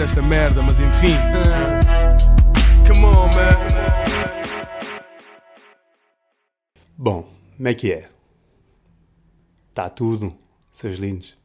[0.00, 1.16] esta merda, mas enfim.
[2.86, 3.72] Come on, man.
[6.96, 8.08] Bom, como é que é?
[9.70, 10.34] Está tudo,
[10.72, 11.36] seus lindos.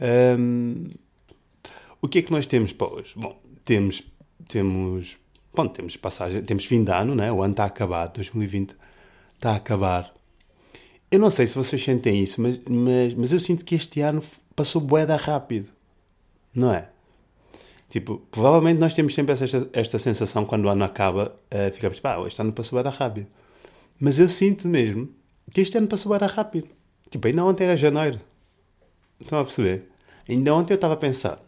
[0.00, 0.88] Hum,
[2.00, 3.12] o que é que nós temos para hoje?
[3.16, 4.02] Bom, temos,
[4.48, 5.16] temos,
[5.54, 7.30] bom, temos passagem, temos fim de ano, né?
[7.30, 8.76] O ano está a acabar, 2020
[9.34, 10.14] está a acabar.
[11.10, 14.22] Eu não sei se vocês sentem isso, mas, mas, mas eu sinto que este ano
[14.54, 15.70] passou boeda rápido.
[16.54, 16.88] Não é?
[17.90, 22.24] Tipo, provavelmente nós temos sempre esta, esta sensação quando o ano acaba, uh, ficamos, pá,
[22.24, 23.26] este ano passou boeda rápido.
[23.98, 25.08] Mas eu sinto mesmo
[25.52, 26.68] que este ano passou boeda rápido.
[27.10, 28.20] Tipo, ainda ontem era janeiro.
[29.20, 29.90] Estão a perceber?
[30.28, 31.42] Ainda ontem eu estava a pensar,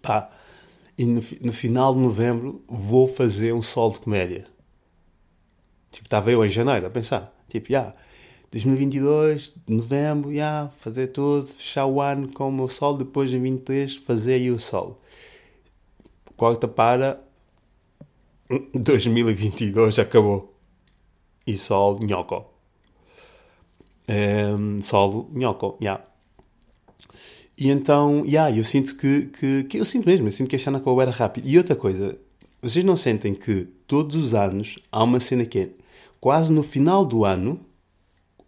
[0.00, 0.30] pá,
[0.96, 4.46] e no, no, final de novembro vou fazer um sol de comédia.
[5.90, 7.96] Tipo, estava eu em janeiro a pensar, tipo, já, yeah,
[8.52, 13.40] 2022, novembro, já, yeah, fazer tudo, fechar o ano com o meu sol, depois em
[13.40, 15.01] 23 fazer aí o sol.
[16.42, 17.22] Corta para
[18.74, 20.52] 2022, acabou.
[21.46, 22.44] E sol, nhoco.
[24.08, 25.84] Um, solo, nhoco, já.
[25.84, 26.04] Yeah.
[27.56, 30.66] E então, yeah, eu sinto que, que, que, eu sinto mesmo, eu sinto que este
[30.66, 31.46] ano acabou era rápido.
[31.46, 32.20] E outra coisa,
[32.60, 35.70] vocês não sentem que todos os anos há uma cena que é
[36.20, 37.60] quase no final do ano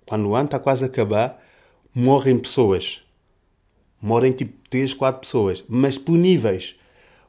[0.04, 1.40] quando o ano está quase a acabar,
[1.94, 3.02] morrem pessoas.
[4.02, 6.74] Morrem tipo 3, 4 pessoas, mas por níveis.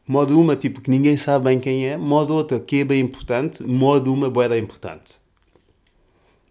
[0.08, 3.64] Modo uma, tipo, que ninguém sabe bem quem é, modo outra, que é bem importante,
[3.64, 5.16] modo uma, boeda importante.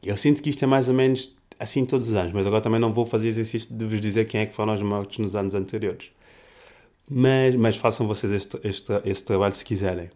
[0.02, 2.80] Eu sinto que isto é mais ou menos assim todos os anos, mas agora também
[2.80, 5.54] não vou fazer exercício de vos dizer quem é que foram os mortos nos anos
[5.54, 6.10] anteriores.
[7.08, 10.10] Mas, mas façam vocês este, este, este trabalho se quiserem.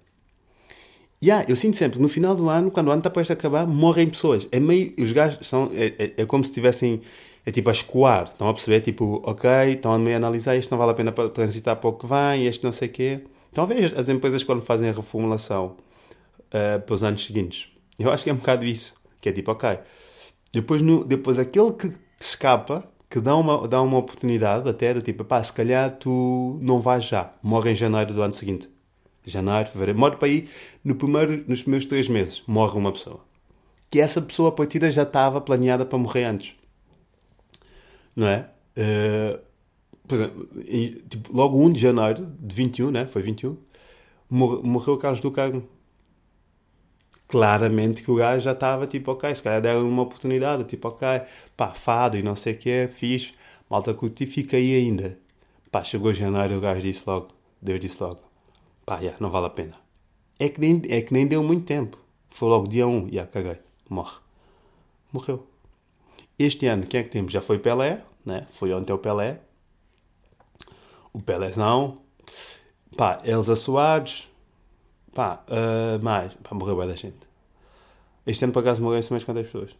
[1.22, 3.66] Yeah, eu sinto sempre, no final do ano, quando o ano está prestes a acabar,
[3.66, 4.48] morrem pessoas.
[4.52, 4.94] É meio.
[4.98, 5.68] Os gajos são.
[5.72, 7.00] É, é, é como se estivessem.
[7.48, 8.24] É tipo a escoar.
[8.24, 8.82] Estão a perceber?
[8.82, 10.54] Tipo, ok, estão a analisar.
[10.54, 12.46] Isto não vale a pena para transitar para o que vem.
[12.46, 13.24] Este não sei o quê.
[13.50, 15.74] Então, veja as empresas quando fazem a reformulação
[16.48, 17.70] uh, para os anos seguintes.
[17.98, 18.94] Eu acho que é um bocado isso.
[19.18, 19.78] Que é tipo, ok.
[20.52, 25.00] Depois, no, depois aquele que, que escapa, que dá uma, dá uma oportunidade até do
[25.00, 27.32] tipo, pá, se calhar tu não vais já.
[27.42, 28.68] Morre em janeiro do ano seguinte
[29.24, 30.48] janeiro, fevereiro, morre para aí
[30.82, 33.20] no primeiro, nos primeiros três meses, morre uma pessoa.
[33.90, 36.57] Que essa pessoa, a partida, já estava planeada para morrer antes.
[38.18, 38.50] Não é?
[38.76, 39.40] Uh,
[40.08, 40.48] por exemplo,
[41.08, 43.06] tipo, logo 1 de janeiro de 21, né?
[43.06, 43.56] Foi 21,
[44.28, 45.62] morreu, morreu o Carlos do Carmo.
[47.28, 51.06] Claramente que o gajo já estava tipo, ok, se calhar deram uma oportunidade, tipo, ok,
[51.56, 53.34] pá, fado e não sei o que é, fiz,
[53.70, 55.16] malta curti, fica aí ainda.
[55.70, 57.28] Pá, chegou janeiro o gajo disse logo,
[57.62, 58.18] Deus disse logo,
[58.84, 59.74] pá, yeah, não vale a pena.
[60.40, 61.98] É que, nem, é que nem deu muito tempo.
[62.30, 63.58] Foi logo dia 1, yeah, caguei,
[63.88, 64.16] morre.
[65.12, 65.47] Morreu.
[66.38, 67.32] Este ano, quem é que temos?
[67.32, 68.46] Já foi Pelé, né?
[68.50, 69.40] Foi ontem o Pelé.
[71.12, 71.20] O
[71.56, 71.98] não.
[72.96, 74.28] Pá, Elza Soares.
[75.14, 76.32] Pá, uh, mais.
[76.34, 77.16] Pá, morreu bem da gente.
[78.26, 79.74] Este ano, por acaso, morreu mais quantas pessoas.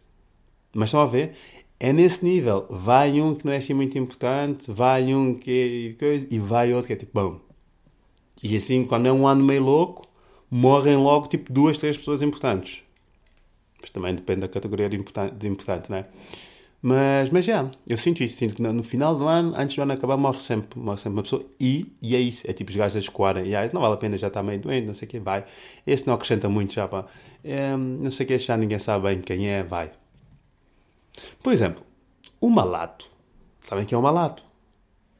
[0.73, 1.35] Mas estão a ver?
[1.79, 2.67] É nesse nível.
[2.69, 6.73] Vai um que não é assim muito importante, vai um que é coisa, e vai
[6.73, 7.39] outro que é tipo, bom,
[8.41, 10.07] e assim, quando é um ano meio louco,
[10.49, 12.81] morrem logo tipo duas, três pessoas importantes.
[13.81, 16.05] Mas também depende da categoria de importante, de importante não é?
[16.81, 18.37] Mas, mas já, eu sinto isso.
[18.37, 21.23] Sinto que no final do ano, antes do ano acabar, morre sempre, morre sempre uma
[21.23, 21.45] pessoa.
[21.59, 22.49] E, e é isso.
[22.49, 23.47] É tipo os gajos a escoarem.
[23.47, 25.45] E aí, não vale a pena, já está meio doente, não sei o que, vai.
[25.85, 27.05] Esse não acrescenta muito já, pá.
[27.43, 29.91] É, não sei o que, já ninguém sabe bem quem é, vai.
[31.43, 31.83] Por exemplo,
[32.39, 33.09] o Malato.
[33.59, 34.43] Sabem quem é o Malato?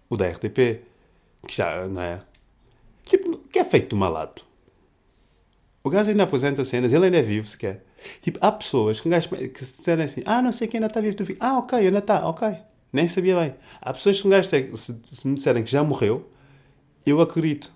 [0.09, 0.81] O da RTP.
[1.47, 2.21] Que já, não é?
[3.09, 4.45] Tipo, o que é feito do malato?
[5.83, 7.83] O gajo ainda apresenta cenas, ele ainda é vivo sequer.
[8.21, 11.01] Tipo, há pessoas que, gajo, que se disserem assim, ah, não sei quem ainda está
[11.01, 12.57] vivo, tu fica, ah, ok, ainda está, ok.
[12.91, 13.55] Nem sabia bem.
[13.81, 16.29] Há pessoas que um gajo, se, se me disserem que já morreu,
[17.05, 17.71] eu acredito.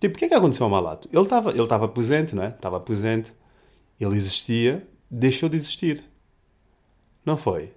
[0.00, 1.08] Tipo, o que é que aconteceu ao Malato?
[1.12, 2.48] Ele estava ele presente, não é?
[2.48, 3.34] Estava presente.
[4.00, 6.02] Ele existia, deixou de existir.
[7.24, 7.72] Não foi?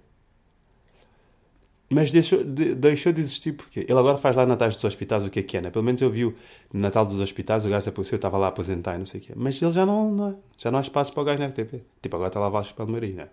[1.94, 5.30] Mas deixou de, deixou de existir porque ele agora faz lá Natais dos Hospitais o
[5.30, 5.70] que é que é, né?
[5.70, 6.34] Pelo menos eu vi o
[6.72, 9.22] Natal dos Hospitais, o gajo apareceu, eu estava lá a apresentar e não sei o
[9.22, 11.84] que Mas ele já não, não, já não há espaço para o gajo na RTP.
[12.02, 13.28] Tipo, agora está lá Vasco Palmeirinho, né?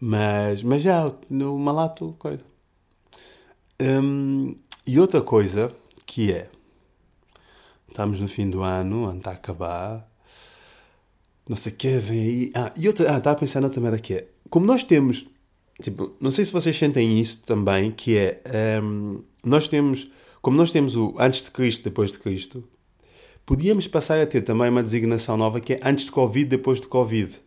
[0.00, 2.44] Mas, mas já, no malato, coisa.
[3.82, 4.54] Hum,
[4.86, 5.74] e outra coisa
[6.06, 6.48] que é,
[7.88, 10.08] estamos no fim do ano, o ano está a acabar,
[11.48, 12.52] não sei o que, vem aí.
[12.54, 15.26] Ah, e outra, ah, estava a pensar noutra merda que é, como nós temos
[15.80, 18.42] Tipo, não sei se vocês sentem isso também, que é,
[18.82, 20.10] um, ehm, nós temos,
[20.42, 22.64] como nós temos o antes de Cristo, depois de Cristo,
[23.46, 26.88] podíamos passar a ter também uma designação nova que é antes de Covid, depois de
[26.88, 27.40] Covid.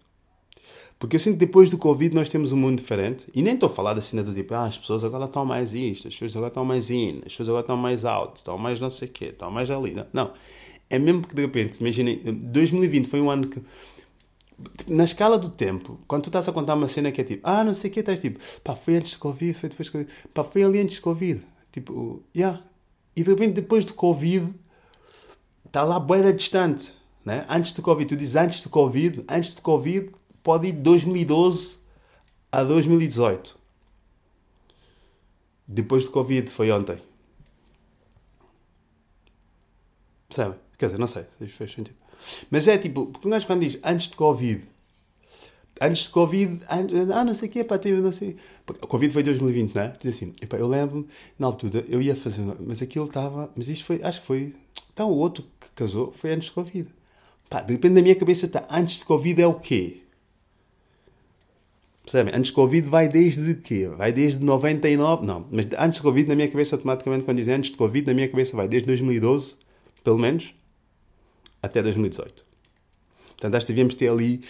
[1.03, 3.27] Porque eu sinto que depois do Covid nós temos um mundo diferente.
[3.33, 5.73] E nem estou a falar da cena do tipo, ah, as pessoas agora estão mais
[5.73, 8.79] isto, as pessoas agora estão mais in, as pessoas agora estão mais out, estão mais
[8.79, 9.95] não sei o quê, estão mais ali.
[10.13, 10.31] Não.
[10.89, 13.61] É mesmo que de repente, imaginem, 2020 foi um ano que.
[14.87, 17.63] Na escala do tempo, quando tu estás a contar uma cena que é tipo, ah,
[17.63, 20.11] não sei o quê, estás tipo, pá, foi antes do Covid, foi depois do Covid,
[20.33, 21.43] pá, foi ali antes do Covid.
[21.71, 22.63] Tipo, yeah.
[23.15, 24.53] E de repente, depois do Covid,
[25.65, 26.93] está lá boeda distante.
[27.25, 27.45] Né?
[27.49, 30.11] Antes do Covid, tu dizes antes do Covid, antes do Covid,
[30.43, 31.77] pode ir de 2012
[32.51, 33.57] a 2018.
[35.67, 37.01] Depois do Covid foi ontem.
[40.27, 40.55] Percebe?
[40.77, 42.02] Quer dizer, não sei fez sentido.
[42.49, 44.63] Mas é tipo, porque gajo quando diz antes de Covid,
[45.81, 48.35] antes de Covid, an- ah, não sei o quê, pá, teve, não sei.
[48.65, 49.93] Porque O Covid foi em 2020, não é?
[50.01, 53.85] Diz assim, epá, eu lembro-me, na altura, eu ia fazer, mas aquilo estava, mas isto
[53.85, 54.53] foi, acho que foi,
[54.93, 56.87] então o outro que casou foi antes de Covid.
[57.49, 59.99] Pá, depende da minha cabeça, está, antes de Covid é o quê?
[62.03, 62.33] Percebem?
[62.35, 63.87] Antes de Covid vai desde quê?
[63.87, 65.25] Vai desde 99?
[65.25, 68.13] Não, mas antes de Covid, na minha cabeça, automaticamente, quando dizem antes de Covid, na
[68.13, 69.55] minha cabeça vai desde 2012,
[70.03, 70.53] pelo menos,
[71.63, 72.45] até 2018.
[73.29, 74.41] Portanto, acho que devíamos ter ali,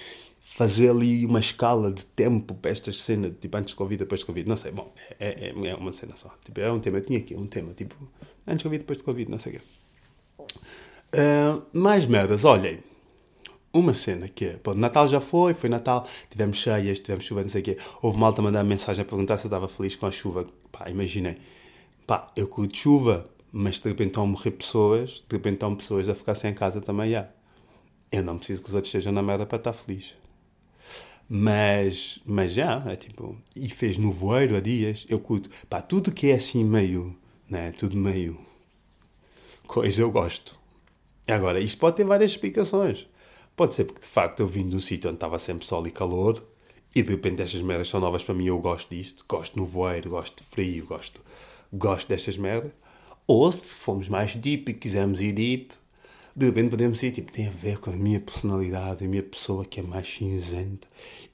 [0.42, 4.25] fazer ali uma escala de tempo para estas cenas, tipo antes de Covid, depois de
[4.25, 4.50] Covid.
[4.50, 6.33] Não sei, bom, é, é, é uma cena só.
[6.44, 7.95] Tipo, é um tema, eu tinha aqui um tema, tipo,
[8.45, 9.62] antes de Covid, depois de Covid, não sei o quê.
[11.13, 12.80] Ah, mais merdas, olhem.
[13.71, 17.50] Uma cena que é, pô, Natal já foi, foi Natal, tivemos cheias, tivemos chuva, não
[17.50, 17.77] sei o quê.
[18.01, 20.45] Houve malta mandar mensagem a perguntar se eu estava feliz com a chuva.
[20.71, 21.38] Pá, imaginei.
[22.06, 26.09] Pá, eu curto chuva, mas de repente estão a morrer pessoas, de repente estão pessoas
[26.09, 27.29] a ficar sem casa também, já.
[28.11, 30.15] Eu não preciso que os outros estejam na merda para estar feliz.
[31.29, 35.50] Mas, mas já, é tipo, e fez nevoeiro há dias, eu curto.
[35.69, 37.15] Pá, tudo que é assim meio,
[37.50, 38.39] né, tudo meio
[39.67, 40.59] coisa eu gosto.
[41.27, 43.07] Agora, isto pode ter várias explicações.
[43.56, 45.91] Pode ser porque, de facto, eu vim de um sítio onde estava sempre sol e
[45.91, 46.44] calor
[46.95, 49.25] e, de repente, estas merdas são novas para mim eu gosto disto.
[49.27, 51.21] Gosto no voeiro, gosto de frio, gosto,
[51.71, 52.71] gosto destas merdas.
[53.25, 55.73] Ou, se fomos mais deep e quisermos ir deep,
[56.35, 59.65] de repente podemos ir, tipo, tem a ver com a minha personalidade, a minha pessoa
[59.65, 60.87] que é mais cinzenta.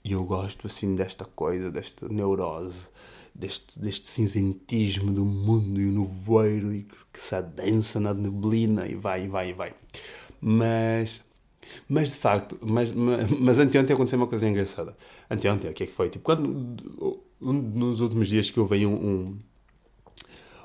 [0.04, 2.90] E eu gosto, assim, desta coisa, desta neurose,
[3.34, 8.86] deste, deste cinzentismo do mundo e o nevoeiro e que, que se adensa na neblina
[8.88, 9.74] e vai, e vai, e vai.
[10.42, 11.22] Mas,
[11.88, 14.98] mas de facto, mas, mas, mas anteontem aconteceu uma coisa engraçada.
[15.30, 16.10] Anteontem, o que é que foi?
[16.10, 19.40] Tipo, quando, um, nos últimos dias que eu veio um, um,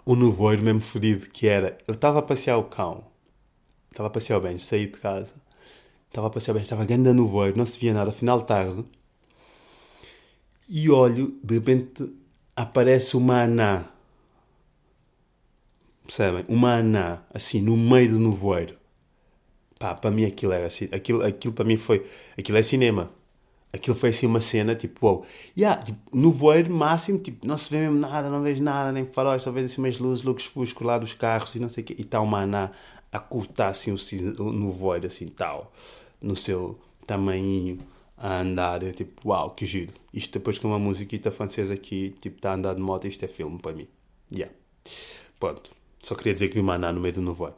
[0.07, 3.05] um nevoeiro mesmo fodido, que era, eu estava a passear o cão,
[3.91, 5.35] estava a passear o bem, saí de casa,
[6.09, 8.85] estava a passear o bem, estava grande nevoeiro, não se via nada, final de tarde,
[10.69, 12.13] e olho, de repente
[12.57, 13.87] aparece uma anã.
[16.05, 16.45] Percebem?
[16.49, 18.77] Uma anã, assim, no meio do nevoeiro.
[19.79, 20.89] Pá, para mim aquilo era assim.
[20.93, 22.07] Aquilo, aquilo para mim foi.
[22.39, 23.11] Aquilo é cinema.
[23.75, 25.27] Aquilo foi assim uma cena, tipo, wow.
[25.57, 29.05] Yeah, tipo, no voeiro máximo, tipo, não se vê mesmo nada, não vejo nada, nem
[29.07, 31.87] faróis, só vejo assim umas luzes, looks fuscos lá dos carros e não sei o
[31.87, 31.95] quê.
[31.99, 32.71] E está uma anã
[33.13, 33.97] a cortar assim o,
[34.43, 35.73] o- no voeiro, assim, tal,
[36.21, 37.79] no seu tamanhinho,
[38.17, 38.83] a andar.
[38.83, 39.93] Eu tipo, uau, que giro.
[40.13, 43.29] Isto depois com uma musiquita francesa aqui, tipo, está a andar de moto, isto é
[43.29, 43.89] filme para mim.
[44.33, 44.55] Yeah.
[45.41, 45.71] Pronto.
[46.03, 47.57] Só queria dizer que vi uma anã no meio do nevoeiro.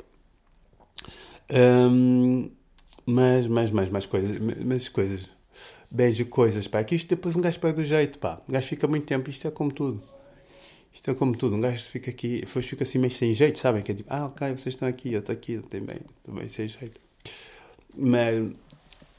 [1.52, 2.50] Hum,
[3.06, 4.38] mas, mais, mais, mais coisas.
[4.40, 5.28] Mais coisas.
[5.90, 6.83] Beijo, coisas, pá.
[6.85, 8.40] Que isto depois um gajo perde o jeito, pá.
[8.49, 9.31] Um gajo fica muito tempo.
[9.31, 10.02] Isto é como tudo.
[10.93, 11.57] Isto é como tudo.
[11.57, 13.83] Um gajo fica aqui, depois fica assim meio sem jeito, sabem?
[13.83, 15.81] Que é tipo, ah, ok, vocês estão aqui, eu estou aqui, estou
[16.35, 17.00] bem sem jeito.
[17.97, 18.50] Mas,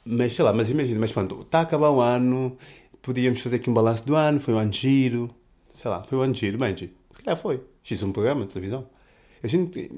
[0.03, 2.57] mas sei lá, mas imagina, mas pronto, está a acabar o ano,
[3.01, 5.29] podíamos fazer aqui um balanço do ano, foi um ano giro,
[5.75, 6.91] sei lá, foi um ano giro, giro.
[7.11, 7.61] Se calhar foi.
[7.83, 8.87] Fiz um programa de televisão.
[9.47, 9.89] Sinto que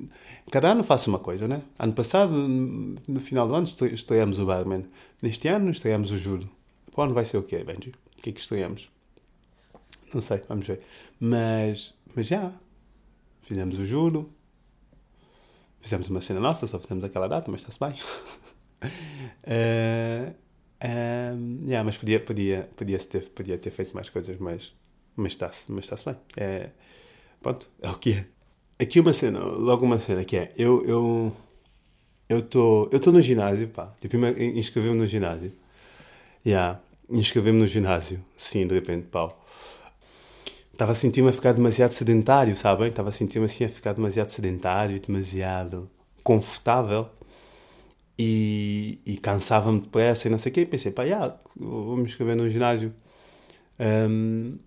[0.52, 1.62] cada ano faço uma coisa, né?
[1.80, 4.84] Ano passado, no final do ano, estre- estreamos o Barman.
[5.22, 6.50] Neste ano, estreamos o Juro.
[6.96, 7.94] O ano vai ser o quê, Benji?
[8.18, 8.90] O que é que estreamos?
[10.14, 10.82] Não sei, vamos ver.
[11.20, 12.52] Mas, mas já.
[13.44, 14.32] Fizemos o Juro.
[15.82, 18.00] Fizemos uma cena nossa, só fizemos aquela data, mas está-se bem.
[19.44, 20.34] Eh,
[20.80, 24.74] ehm, yeah, mas podia, podia, podia, ter, podia ter feito mais coisas, mas,
[25.18, 26.22] mas está-se mas está bem.
[26.38, 26.70] É,
[27.42, 28.26] pronto, é o que é.
[28.82, 31.36] Aqui uma cena, logo uma cena que é, eu eu
[32.30, 33.88] eu tô, tô no ginásio, pá.
[34.00, 35.52] Tipo, inscrevi-me no ginásio.
[36.46, 36.80] Yeah,
[37.10, 38.24] inscrevi-me no ginásio.
[38.38, 39.46] Sim, de repente, pau.
[40.72, 42.88] Estava a sentir-me a ficar demasiado sedentário, sabem?
[42.88, 45.90] Estava a sentir-me assim a ficar demasiado sedentário, demasiado
[46.24, 47.10] confortável.
[48.18, 50.62] E, e cansava-me depressa e não sei o quê.
[50.62, 52.94] E pensei, pá, yeah, vou me inscrever no ginásio.
[53.80, 54.58] Ahm,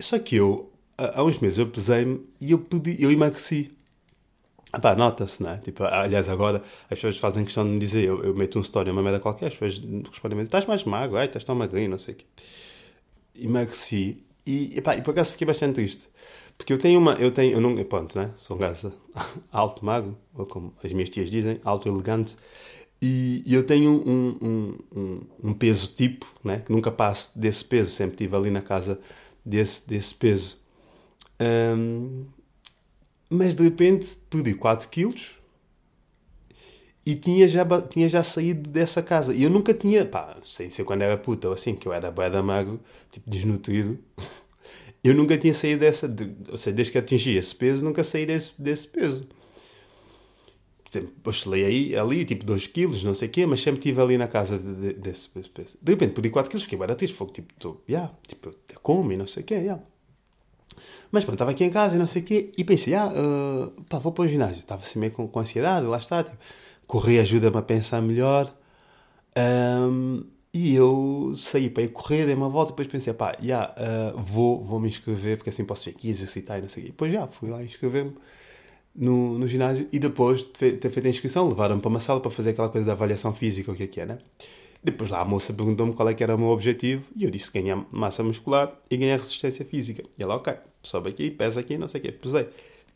[0.00, 3.72] só que eu, há uns meses, eu pesei-me e eu, pedi, eu emagreci.
[4.72, 5.56] Ah pá, nota-se, não é?
[5.58, 8.90] Tipo, aliás, agora as pessoas fazem questão de me dizer, eu, eu meto um story,
[8.90, 12.14] uma merda qualquer, as pessoas respondem, estás mais magro, ai, estás tão magrinho, não sei
[12.14, 12.24] o quê.
[13.34, 16.08] Emagreci e, epá, e por acaso fiquei bastante triste.
[16.56, 18.30] Porque eu tenho uma, eu tenho, eu não, pronto, né?
[18.36, 18.92] Sou um gajo
[19.52, 22.36] alto, magro, ou como as minhas tias dizem, alto, elegante,
[23.00, 26.60] e, e eu tenho um, um, um, um, peso tipo, né?
[26.64, 28.98] Que nunca passo desse peso, sempre estive ali na casa
[29.44, 30.58] desse, desse peso.
[31.40, 32.26] Um,
[33.30, 35.38] mas de repente perdi 4 quilos
[37.08, 39.34] e tinha já, tinha já saído dessa casa.
[39.34, 42.10] E eu nunca tinha, pá, sei ser quando era puta ou assim, que eu era
[42.10, 42.78] bué da magro,
[43.10, 43.98] tipo desnutrido.
[45.02, 48.26] Eu nunca tinha saído dessa, de, ou seja, desde que atingi esse peso, nunca saí
[48.26, 49.28] desse, desse peso.
[50.88, 54.18] Sempre oscilei aí, ali, tipo 2 quilos, não sei o quê, mas sempre estive ali
[54.18, 55.78] na casa de, de, desse peso.
[55.80, 59.28] De repente perdi 4 quilos, fiquei triste, foi tipo, tô, yeah, tipo, como e não
[59.28, 59.80] sei o quê, yeah.
[61.10, 63.82] Mas pronto, estava aqui em casa e não sei o quê, e pensei, ah, uh,
[63.84, 64.60] pá, vou para o ginásio.
[64.60, 66.36] Estava assim meio com, com ansiedade, lá está, tipo,
[66.86, 68.54] correr ajuda-me a pensar melhor.
[69.36, 74.20] Um, e eu saí para ir correr, dei uma volta, depois pensei, pá, yeah, uh,
[74.20, 76.88] vou, vou me inscrever, porque assim posso vir aqui exercitar e não sei o quê.
[76.88, 78.14] E depois já, fui lá inscrever-me
[78.94, 82.30] no, no ginásio e depois de ter feito a inscrição, levaram-me para uma sala para
[82.30, 84.18] fazer aquela coisa da avaliação física, o que é que é, né?
[84.82, 87.52] Depois lá a moça perguntou-me qual é que era o meu objetivo e eu disse
[87.52, 90.02] ganhar massa muscular e ganhar resistência física.
[90.18, 92.12] E ela, ok, sobe aqui, pesa aqui, não sei o quê.
[92.12, 92.48] Pesei.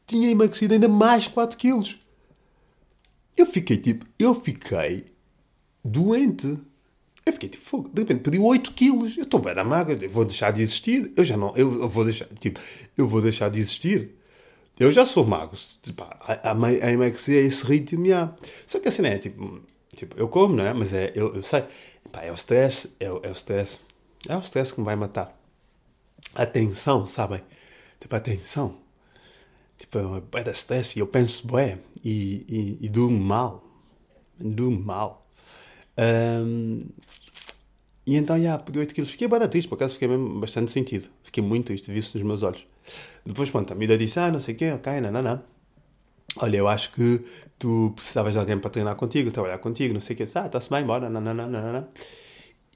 [0.07, 1.99] Tinha emagrecido ainda mais 4 quilos.
[3.37, 5.05] Eu fiquei tipo, eu fiquei
[5.85, 6.59] doente.
[7.25, 7.89] Eu fiquei tipo, fogo.
[7.93, 9.17] De repente pedi 8 quilos.
[9.17, 11.13] Eu estou bem na magra, eu vou deixar de existir.
[11.17, 12.61] Eu já não, eu, vou deixar, tipo,
[12.97, 14.17] eu vou deixar de existir.
[14.79, 15.57] Eu já sou magro.
[15.83, 18.35] Tipo, a, a, a emagrecer a esse ritmo, já.
[18.67, 19.61] Só que assim, é tipo,
[19.95, 20.73] tipo, eu como, não é?
[20.73, 21.65] Mas é, eu, eu sei.
[22.11, 23.79] Pá, é o stress, é, é o stress.
[24.29, 25.39] É o stress que me vai matar.
[26.35, 27.43] A tensão, sabem?
[28.03, 28.75] Tipo, a tensão.
[29.79, 32.45] Tipo, é da stress e eu penso, bué, e,
[32.81, 33.65] e, e durmo mal.
[34.41, 35.25] Durmo mal.
[35.97, 36.81] Um,
[38.05, 39.11] e então, já, yeah, 8 quilos.
[39.11, 41.09] Fiquei bem triste, por acaso fiquei mesmo bastante sentido.
[41.23, 42.67] Fiquei muito triste, vi-se nos meus olhos.
[43.25, 45.43] Depois, pronto, a Mida disse, ah, não sei o quê, ok, não, não, não.
[46.39, 47.25] Olha, eu acho que
[47.57, 50.27] tu precisavas de alguém para treinar contigo, trabalhar contigo, não sei o quê.
[50.35, 51.89] Ah, está-se bem, bora, não, não, não, não, não.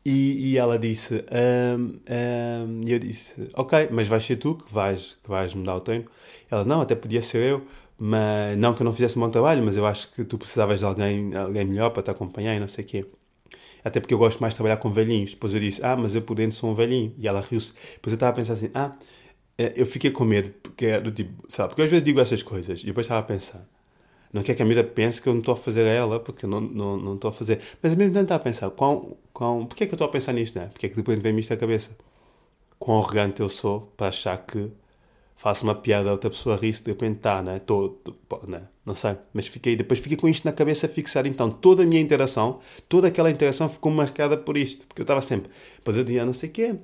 [0.08, 1.24] E, e ela disse,
[1.76, 5.64] um, um, e eu disse, ok, mas vais ser tu que vais, que vais me
[5.64, 6.04] dar o treino?
[6.48, 7.66] Ela, não, até podia ser eu,
[7.98, 10.78] mas não que eu não fizesse um bom trabalho, mas eu acho que tu precisavas
[10.78, 13.06] de alguém, alguém melhor para te acompanhar e não sei o quê.
[13.84, 15.32] Até porque eu gosto mais de trabalhar com velhinhos.
[15.32, 17.14] Depois eu disse, ah, mas eu por dentro sou um velhinho.
[17.18, 17.72] E ela riu-se.
[17.94, 18.96] Depois eu estava a pensar assim, ah,
[19.58, 21.70] eh, eu fiquei com medo, porque é do tipo, sabe?
[21.70, 23.66] Porque às vezes digo essas coisas e depois estava a pensar,
[24.32, 26.44] não quer que a Mira pense que eu não estou a fazer a ela, porque
[26.44, 27.60] eu não, não, não estou a fazer.
[27.82, 30.10] Mas ao mesmo tempo estava a pensar, quão, quão, porquê é que eu estou a
[30.10, 30.68] pensar nisto, né?
[30.68, 31.90] Porquê é que depois vem-me isto à cabeça?
[32.78, 34.70] Quão arrogante eu sou para achar que
[35.36, 37.58] faço uma piada, outra pessoa ri-se, de repente está, né?
[37.58, 37.98] Tô,
[38.48, 38.62] né?
[38.84, 39.16] Não sei.
[39.34, 41.26] Mas fiquei, depois fiquei com isto na cabeça fixar.
[41.26, 44.86] Então, toda a minha interação, toda aquela interação ficou marcada por isto.
[44.86, 46.74] Porque eu estava sempre, depois eu dizia não sei o quê,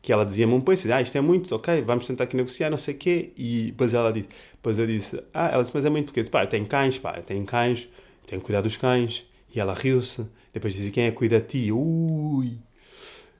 [0.00, 2.78] que ela dizia-me um preço, ah, isto é muito, ok, vamos tentar aqui negociar, não
[2.78, 3.32] sei o quê.
[3.36, 6.22] E depois ela disse, depois eu disse, ah, ela disse, mas é muito porque eu
[6.22, 7.86] disse, pá, eu tenho cães, pá, eu tenho cães,
[8.26, 9.24] tenho que cuidar dos cães.
[9.54, 10.26] E ela riu-se.
[10.52, 11.72] Depois dizia, quem é que cuida de ti?
[11.72, 12.58] Ui.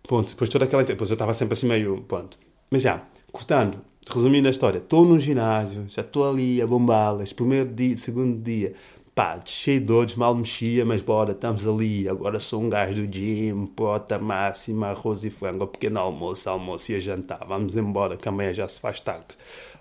[0.06, 0.30] Ponto.
[0.30, 0.84] Depois toda aquela.
[0.84, 2.02] Depois eu estava sempre assim meio.
[2.02, 2.38] Ponto.
[2.70, 7.72] Mas já, cortando, resumindo a história, estou no ginásio, já estou ali a bombá-las, primeiro
[7.72, 8.74] dia, segundo dia,
[9.14, 13.06] pá, cheio de dores, mal mexia, mas bora, estamos ali, agora sou um gajo do
[13.06, 18.28] gym, pota máxima, arroz e frango, pequeno almoço, almoço e a jantar, vamos embora, que
[18.28, 19.28] amanhã já se faz tarde.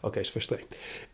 [0.02, 0.66] Ok, isto foi estranho.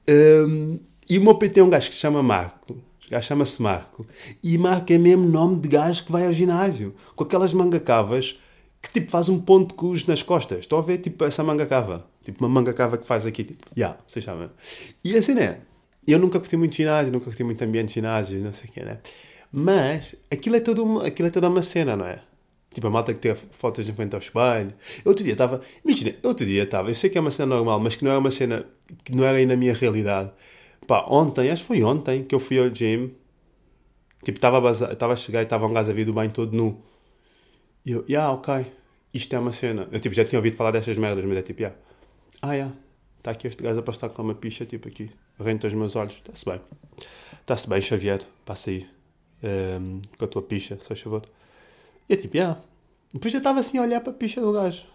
[0.09, 0.79] Um,
[1.09, 2.77] e o meu PT é um gajo que se chama Marco,
[3.13, 4.05] gajo chama-se Marco,
[4.43, 8.39] e Marco é mesmo nome de gajo que vai ao ginásio, com aquelas mangacavas
[8.81, 10.59] que tipo faz um ponto de cruz nas costas.
[10.59, 12.05] Estão a ver tipo essa manga cava?
[12.23, 14.49] Tipo uma manga cava que faz aqui, tipo, já, yeah, vocês sabem.
[15.03, 15.59] E assim, né?
[16.05, 18.81] Eu nunca curti muito ginásio, nunca curti muito ambiente de ginásio, não sei o quê,
[18.81, 18.99] né?
[19.51, 22.19] Mas aquilo é, todo uma, aquilo é toda uma cena, não é?
[22.73, 24.73] Tipo, a malta que teve fotos em frente ao espelho.
[25.05, 25.61] Outro dia estava.
[25.85, 26.89] Imagina, outro dia estava.
[26.89, 28.65] Eu sei que é uma cena normal, mas que não é uma cena.
[29.03, 30.31] que não era aí na minha realidade.
[30.87, 33.11] Pá, ontem, acho que foi ontem que eu fui ao gym.
[34.23, 36.81] Tipo, estava a, chegar e estava um gajo a vir do banho todo nu.
[37.85, 38.65] E eu, yeah, ok,
[39.13, 39.87] isto é uma cena.
[39.91, 41.77] Eu tipo, já tinha ouvido falar destas merdas, mas é tipo, yeah.
[42.41, 42.73] ah, yeah,
[43.17, 46.13] está aqui este gajo a passar com uma picha, tipo aqui, renta os meus olhos,
[46.13, 46.61] está-se bem.
[47.41, 48.87] Está-se bem, Xavier, passa aí
[49.43, 51.23] um, ehm, com a tua picha, se faz favor.
[52.07, 52.61] E é tipo, yeah.
[53.13, 54.85] Depois já estava assim a olhar para a picha do gajo.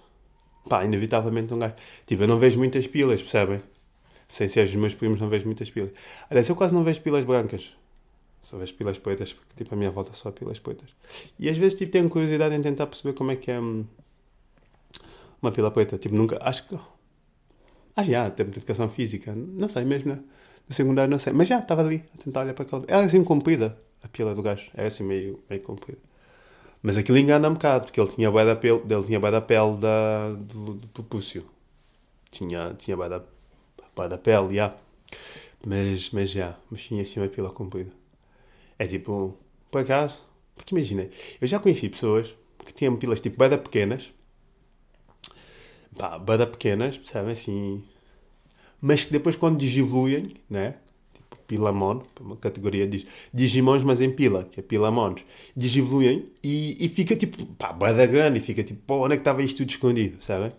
[0.68, 1.75] Pá, inevitavelmente um gajo.
[2.07, 3.62] Tipo, eu não vejo muitas pilas, percebem?
[4.28, 5.90] Sem ser os meus primos, não vejo muitas pilas.
[6.30, 7.73] Aliás, eu quase não vejo pilas brancas.
[8.42, 10.90] Só vejo pilas pretas, porque tipo, a minha volta só há pilas pretas.
[11.38, 13.85] E às vezes tipo, tenho curiosidade em tentar perceber como é que é hum,
[15.42, 15.99] uma pila preta.
[15.99, 16.38] Tipo, nunca.
[16.42, 16.78] Acho que.
[17.97, 19.35] Ah, já, tempo de educação física.
[19.35, 20.20] Não sei mesmo, né?
[20.68, 21.32] No secundário não sei.
[21.32, 22.85] Mas já, estava ali a tentar olhar para aquela.
[22.87, 24.70] Era assim comprida, a pila do gajo.
[24.75, 25.99] Era assim meio, meio comprida.
[26.82, 29.40] Mas aquilo engana um bocado, porque ele tinha bué da pele, ele tinha bué da
[29.40, 31.44] pele da, do, do propúcio.
[32.30, 33.23] Tinha, tinha bué da,
[33.99, 34.75] bué da pele, já.
[35.67, 37.90] Mas, mas já, mas tinha assim uma pila comprida.
[38.78, 39.37] É tipo,
[39.71, 40.23] por acaso,
[40.55, 41.09] porque imagina,
[41.40, 44.12] eu já conheci pessoas que tinham pilas tipo bué da pequenas,
[45.97, 47.83] pá, bué da pequenas, percebem, assim,
[48.81, 50.76] mas que depois quando desevoluem, né?
[51.14, 55.23] Tipo Pilamon, uma categoria diz Digimons, mas em pila, que é Pilamons,
[55.57, 59.23] desevoluem e, e fica tipo, pá, bada grande, e fica tipo, pô, onde é que
[59.23, 60.52] estava isto tudo escondido, sabem?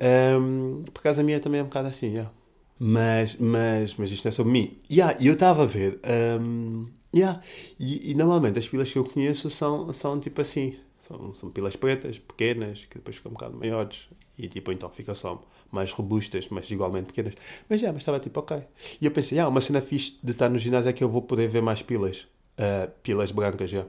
[0.00, 2.30] Um, por causa minha também é um bocado assim, yeah.
[2.78, 4.78] mas, mas, mas isto é sobre mim.
[4.88, 6.00] E yeah, eu estava a ver,
[6.40, 7.40] um, yeah,
[7.78, 11.76] e, e, normalmente as pilas que eu conheço são, são tipo assim, são, são pilas
[11.76, 16.48] pretas, pequenas, que depois ficam um bocado maiores, e tipo, então fica só mais robustas,
[16.50, 17.34] mas igualmente pequenas.
[17.68, 18.62] Mas já, mas estava tipo, ok.
[19.00, 21.22] E eu pensei, ah, uma cena fixe de estar no ginásio é que eu vou
[21.22, 22.26] poder ver mais pilas.
[22.58, 23.86] Uh, pilas brancas já.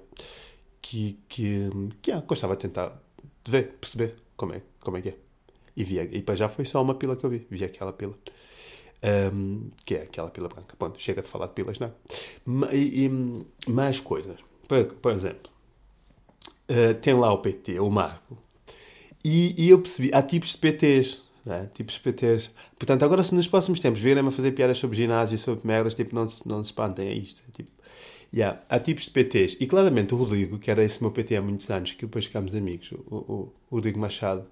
[0.81, 1.69] Que, que,
[2.01, 3.01] que ah, gostava de tentar
[3.43, 5.15] de ver, perceber como é, como é que é.
[5.77, 7.47] E, via, e depois já foi só uma pila que eu vi.
[7.49, 8.15] Vi aquela pila.
[9.33, 10.75] Um, que é aquela pila branca.
[10.77, 12.75] Pronto, chega de falar de pilas, não é?
[12.75, 14.39] E, e mais coisas.
[14.67, 15.51] Por, por exemplo,
[16.69, 18.37] uh, tem lá o PT, o Marco.
[19.23, 21.69] E, e eu percebi, há tipos de PTs né?
[21.73, 22.51] Tipos PTs.
[22.77, 25.95] Portanto, agora se nos próximos tempos virem a fazer piadas sobre ginásio e sobre merdas,
[25.95, 27.41] tipo, não se, não se espantem, é isto.
[27.47, 27.71] É tipo,
[28.33, 29.57] yeah, há tipos de PTs.
[29.59, 32.53] E claramente o Rodrigo, que era esse meu PT há muitos anos, que depois ficámos
[32.55, 34.45] amigos, o, o, o Rodrigo Machado,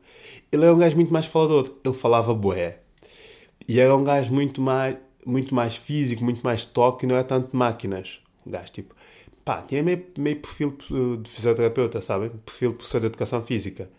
[0.52, 1.76] ele é um gajo muito mais falador.
[1.84, 2.80] Ele falava boé.
[3.68, 7.52] E era um gajo muito mais, muito mais físico, muito mais toque, não é tanto
[7.52, 8.20] de máquinas.
[8.46, 8.96] Um gajo tipo,
[9.44, 10.78] pá, tinha meio, meio perfil
[11.22, 12.30] de fisioterapeuta, sabem?
[12.46, 13.90] Perfil de professor de educação física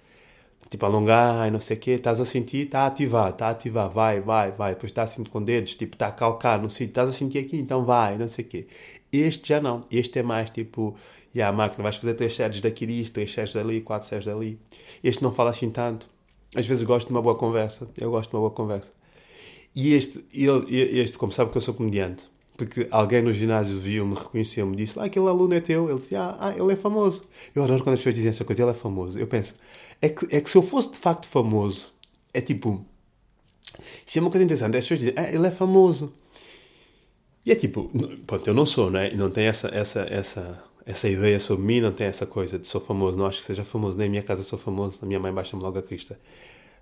[0.68, 3.50] tipo alongar e não sei o quê, estás a sentir, está a ativar, está a
[3.50, 6.68] ativar, vai, vai, vai, depois está a sentir com dedos, tipo, está a calcar, não
[6.68, 8.66] sei, estás a sentir aqui, então vai, não sei o quê.
[9.12, 10.96] Este já não, este é mais tipo,
[11.34, 14.26] e yeah, a máquina, vais fazer três séries daqui disto, três séries dali, quatro séries
[14.26, 14.58] dali.
[15.04, 16.08] Este não fala assim tanto.
[16.54, 18.90] Às vezes gosto de uma boa conversa, eu gosto de uma boa conversa.
[19.74, 24.14] E este, ele, este como sabe que eu sou comediante, porque alguém no ginásio viu-me,
[24.14, 25.90] reconheceu-me, disse, ah, aquele aluno é teu.
[25.90, 27.22] Ele disse, ah, ah, ele é famoso.
[27.54, 29.18] Eu adoro quando as pessoas dizem essa coisa, ele é famoso.
[29.18, 29.54] Eu penso,
[30.00, 31.92] é que, é que se eu fosse de facto famoso,
[32.32, 32.84] é tipo.
[34.06, 34.76] Isso é uma coisa interessante.
[34.76, 36.12] As pessoas dizem, ah, ele é famoso.
[37.44, 37.90] E é tipo,
[38.26, 39.14] pronto, eu não sou, não é?
[39.14, 42.80] Não tem essa, essa, essa, essa ideia sobre mim, não tem essa coisa de sou
[42.80, 43.16] famoso.
[43.16, 43.96] Não acho que seja famoso.
[43.96, 44.98] Nem em minha casa sou famoso.
[45.02, 46.18] A minha mãe baixa-me logo a crista.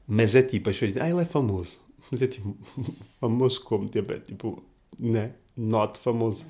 [0.06, 1.78] Mas é tipo, as pessoas dizem, ah, ele é famoso.
[2.10, 2.56] Mas é tipo,
[3.20, 3.88] famoso como?
[3.88, 4.62] Tipo, é tipo,
[4.98, 5.32] né?
[5.56, 6.46] Not famoso.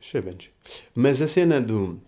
[0.00, 0.50] Chebens.
[0.94, 2.00] Mas a cena do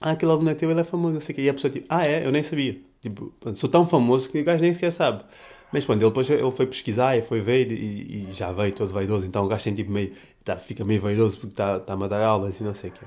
[0.00, 1.42] ah, aquele aluno é teu, ele é famoso, não sei o quê.
[1.42, 2.24] E a pessoa, tipo, ah, é?
[2.24, 2.80] Eu nem sabia.
[3.00, 5.24] Tipo, sou tão famoso que o gajo nem sequer sabe.
[5.72, 8.92] Mas, pronto, ele depois ele foi pesquisar e foi ver e, e já veio todo
[8.92, 9.26] vaidoso.
[9.26, 10.12] Então o gajo tem, tipo, meio,
[10.44, 13.04] tá, fica meio vaidoso porque está tá a dar aulas e não sei o quê.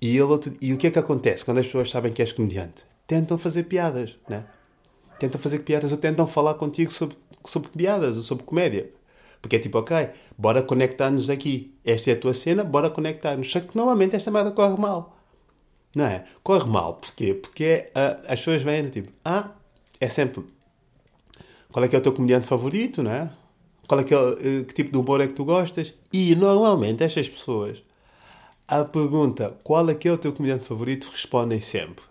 [0.00, 2.84] E, ele, e o que é que acontece quando as pessoas sabem que és comediante?
[3.06, 4.44] Tentam fazer piadas, né?
[5.18, 8.90] Tentam fazer piadas ou tentam falar contigo sobre, sobre piadas ou sobre comédia.
[9.40, 11.74] Porque é tipo, ok, bora conectar-nos aqui.
[11.84, 13.50] Esta é a tua cena, bora conectar-nos.
[13.50, 15.14] Só que normalmente esta merda corre mal.
[15.94, 16.24] Não é?
[16.42, 16.94] Corre mal.
[16.94, 17.34] Porquê?
[17.34, 19.50] Porque uh, as pessoas vêm tipo, ah,
[20.00, 20.44] é sempre.
[21.70, 23.30] Qual é que é o teu comediante favorito, não é?
[23.86, 25.94] Qual é que, é, uh, que tipo de humor é que tu gostas?
[26.12, 27.82] E normalmente estas pessoas,
[28.66, 32.04] à pergunta qual é que é o teu comediante favorito, respondem sempre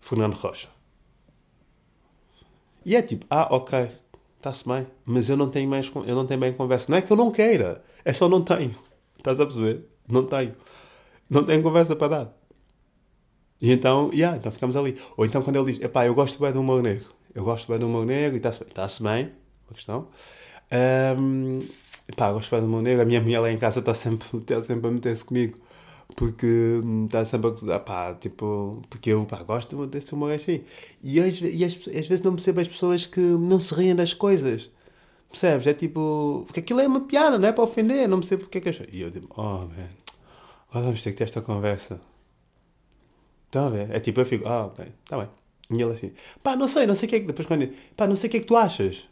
[0.00, 0.68] Fernando Rocha.
[2.84, 3.90] E é tipo, ah, ok,
[4.38, 6.86] está-se bem, mas eu não tenho mais, eu não tenho bem conversa.
[6.88, 8.74] Não é que eu não queira, é só não tenho.
[9.18, 9.84] Estás a perceber?
[10.08, 10.54] Não tenho.
[11.28, 12.37] Não tenho conversa para dar.
[13.60, 14.96] E então, yeah, então ficamos ali.
[15.16, 17.08] Ou então quando ele diz, epá, eu gosto bem do humor negro.
[17.34, 18.68] Eu gosto bem do humor negro e está-se bem.
[18.68, 19.32] Está-se bem,
[19.68, 20.08] uma questão.
[21.18, 21.60] Um,
[22.08, 23.02] epá, gosto bem do humor negro.
[23.02, 25.58] A minha mulher lá em casa está sempre, está sempre a meter-se comigo.
[26.16, 30.62] Porque está sempre a pá, tipo, porque eu pá, gosto desse humor assim.
[31.02, 34.14] E, às, e às, às vezes não percebo as pessoas que não se riem das
[34.14, 34.70] coisas.
[35.30, 35.66] Percebes?
[35.66, 38.60] É tipo, porque aquilo é uma piada, não é para ofender, não percebo porque é
[38.62, 38.86] que eu.
[38.90, 39.90] E eu digo, oh man,
[40.70, 42.00] agora vamos ter que ter esta conversa.
[43.48, 43.90] Estão a ver?
[43.90, 45.28] É tipo, eu fico, ah, ok, está bem.
[45.70, 47.26] E ele assim, pá, não sei, não sei o que é que.
[47.26, 49.08] Depois quando ele, pá, não sei o que é que tu achas.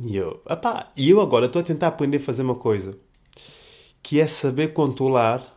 [0.00, 2.98] E eu, pá, e eu agora estou a tentar aprender a fazer uma coisa
[4.02, 5.52] que é saber controlar.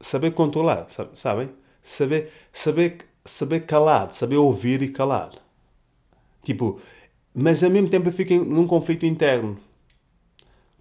[0.00, 1.50] Saber controlar, sabem?
[1.82, 5.32] Saber, saber, saber calar, saber ouvir e calar.
[6.42, 6.80] Tipo,
[7.34, 9.58] mas ao mesmo tempo eu fico num conflito interno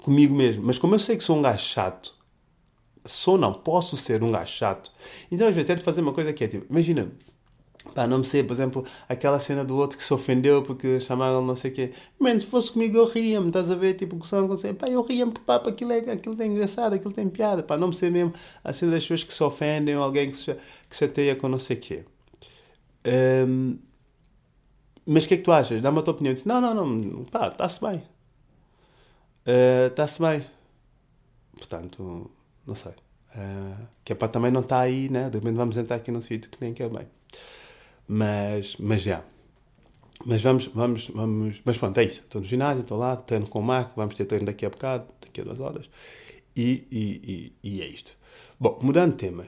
[0.01, 0.63] comigo mesmo.
[0.63, 2.15] Mas como eu sei que sou um gajo chato,
[3.11, 4.91] sou não, posso ser um gajo chato.
[5.31, 7.11] Então às vezes tento fazer uma coisa que é tipo, imagina,
[7.93, 11.43] Pá, não me sei, por exemplo, aquela cena do outro que se ofendeu porque chamaram
[11.45, 11.93] não sei o quê.
[12.19, 13.93] Mano, se fosse comigo eu ria-me, estás a ver?
[13.95, 17.29] Tipo, gostando com você, pá, eu ria-me, pá, aquilo, é, aquilo tem engraçado, aquilo tem
[17.29, 20.29] piada, pá, não me sei mesmo a cena das pessoas que se ofendem ou alguém
[20.29, 22.05] que se, que se chateia com não sei o quê.
[23.47, 23.79] Um,
[25.05, 25.81] mas o que é que tu achas?
[25.81, 26.33] Dá-me a tua opinião.
[26.33, 28.03] Disse, não, não, não, pá, está-se bem.
[29.87, 30.45] Está-se uh, bem.
[31.57, 32.29] Portanto,
[32.69, 32.93] não sei.
[33.35, 35.29] Uh, que é para também não estar aí, né?
[35.29, 37.07] De repente vamos entrar aqui num sítio que nem quer bem.
[38.07, 39.23] Mas, mas já.
[40.25, 41.61] Mas vamos, vamos, vamos.
[41.63, 42.21] Mas pronto, é isso.
[42.21, 45.05] Estou no ginásio, estou lá, treino com o Marco, vamos ter treino daqui a bocado,
[45.21, 45.89] daqui a duas horas.
[46.55, 48.11] E, e, e, e é isto.
[48.59, 49.47] Bom, mudando de temas.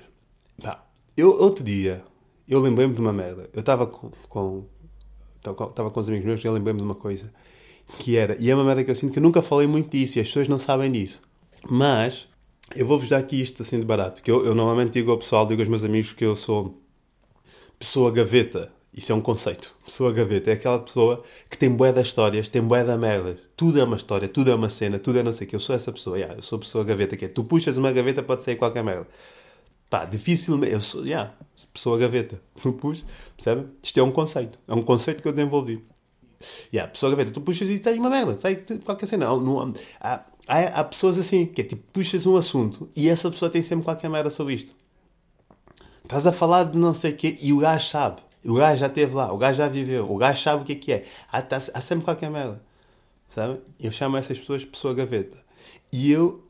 [0.61, 0.85] Pá,
[1.17, 2.03] eu, outro dia,
[2.47, 3.49] eu lembrei-me de uma merda.
[3.53, 4.65] Eu estava com, com.
[5.37, 7.33] Estava com os amigos meus e eu lembrei-me de uma coisa.
[7.99, 8.37] Que era.
[8.39, 10.27] E é uma merda que eu sinto que eu nunca falei muito disso e as
[10.27, 11.21] pessoas não sabem disso.
[11.69, 12.27] Mas.
[12.75, 14.21] Eu vou-vos dar aqui isto assim de barato.
[14.21, 16.81] Que eu, eu normalmente digo ao pessoal, digo aos meus amigos que eu sou
[17.77, 18.71] pessoa gaveta.
[18.93, 19.73] Isso é um conceito.
[19.85, 23.37] Pessoa gaveta é aquela pessoa que tem bué das histórias, tem bué da merda.
[23.55, 25.55] Tudo é uma história, tudo é uma cena, tudo é não sei o que.
[25.55, 28.21] Eu sou essa pessoa, yeah, eu sou pessoa gaveta, que é tu puxas uma gaveta,
[28.21, 29.07] pode sair qualquer merda.
[29.89, 30.73] Pá, dificilmente.
[30.73, 31.33] Eu sou, yeah,
[31.73, 32.41] pessoa gaveta.
[32.61, 33.05] Tu puxas,
[33.35, 33.67] percebe?
[33.81, 34.59] Isto é um conceito.
[34.67, 35.83] É um conceito que eu desenvolvi.
[36.73, 39.27] Yeah, pessoa gaveta, tu puxas e sai uma merda, sai qualquer cena.
[39.27, 39.73] Não, não,
[40.47, 43.85] há, há pessoas assim, que é tipo, puxas um assunto e essa pessoa tem sempre
[43.85, 44.75] qualquer merda sobre isto.
[46.03, 48.21] Estás a falar de não sei o quê e o gajo sabe.
[48.43, 50.75] O gajo já esteve lá, o gajo já viveu, o gajo sabe o que é
[50.75, 51.05] que é.
[51.31, 52.61] Há, tá, há sempre qualquer merda.
[53.29, 53.59] Sabe?
[53.79, 55.37] Eu chamo essas pessoas pessoa gaveta.
[55.93, 56.43] E eu,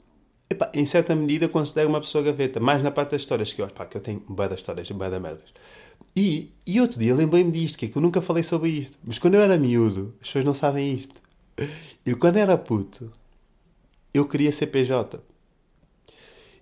[0.73, 2.59] em certa medida, considero uma pessoa gaveta.
[2.59, 5.19] Mais na parte das histórias, que eu, epá, que eu tenho bué histórias, bué da
[5.19, 5.53] merdas.
[6.15, 8.97] E, e outro dia lembrei-me disto, que, é que eu nunca falei sobre isto.
[9.03, 11.21] Mas quando eu era miúdo, as pessoas não sabem isto.
[12.05, 13.11] Eu, quando era puto,
[14.13, 15.19] eu queria ser PJ.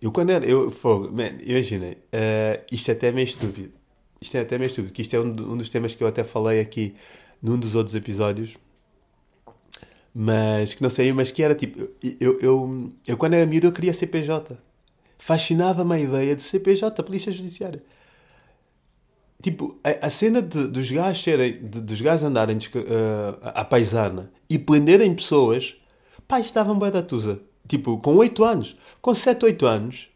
[0.02, 0.46] Eu quando era.
[0.46, 3.74] Eu, fogo, man, imaginem, uh, isto é até meio estúpido.
[4.22, 6.24] Isto é até meio estúpido, que isto é um, um dos temas que eu até
[6.24, 6.96] falei aqui
[7.42, 8.58] num dos outros episódios.
[10.14, 11.80] Mas que não sei, mas que era tipo.
[11.80, 14.58] Eu, eu, eu, eu quando era miúdo eu queria ser PJ.
[15.18, 17.84] Fascinava-me a ideia de ser PJ, Polícia Judiciária.
[19.42, 21.62] Tipo, a, a cena de, dos gajos serem.
[21.62, 25.76] De, dos gajos andarem uh, à paisana e prenderem pessoas.
[26.30, 27.42] Pá, estavam bem da tusa.
[27.68, 28.78] Tipo, com 8 anos.
[29.02, 30.10] Com 7, 8 anos.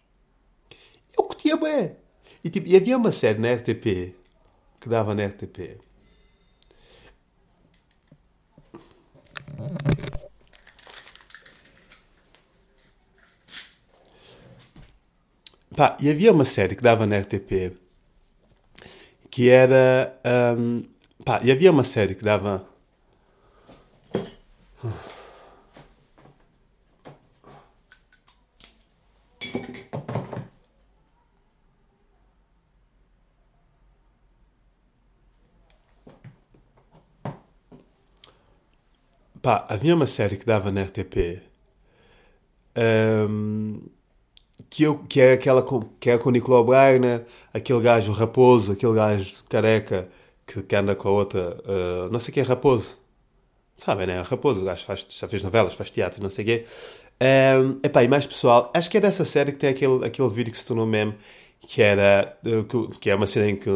[1.17, 1.95] Eu curtia bem.
[2.43, 4.15] E, tipo, e havia uma série na RTP.
[4.79, 5.77] Que dava na RTP.
[15.75, 17.83] Pá, e havia uma série que dava na RTP
[19.33, 20.15] que era.
[20.55, 20.83] Um,
[21.25, 22.63] pá, e havia uma série que dava.
[39.41, 41.41] Pá, havia uma série que dava na RTP
[42.77, 43.81] um,
[44.69, 48.71] que, eu, que é aquela com, que é com o Nicolau Breiner, aquele gajo raposo,
[48.73, 50.09] aquele gajo careca
[50.45, 52.97] que, que anda com a outra, uh, não sei o que é raposo.
[53.75, 54.21] Sabem, né?
[54.21, 56.65] Raposo, o gajo faz, já fez novelas, faz teatro, não sei o quê.
[57.21, 60.51] Um, epá, e mais pessoal, acho que é dessa série que tem aquele, aquele vídeo
[60.51, 61.15] que se tornou meme,
[61.61, 63.69] que era que, que é uma cena em que,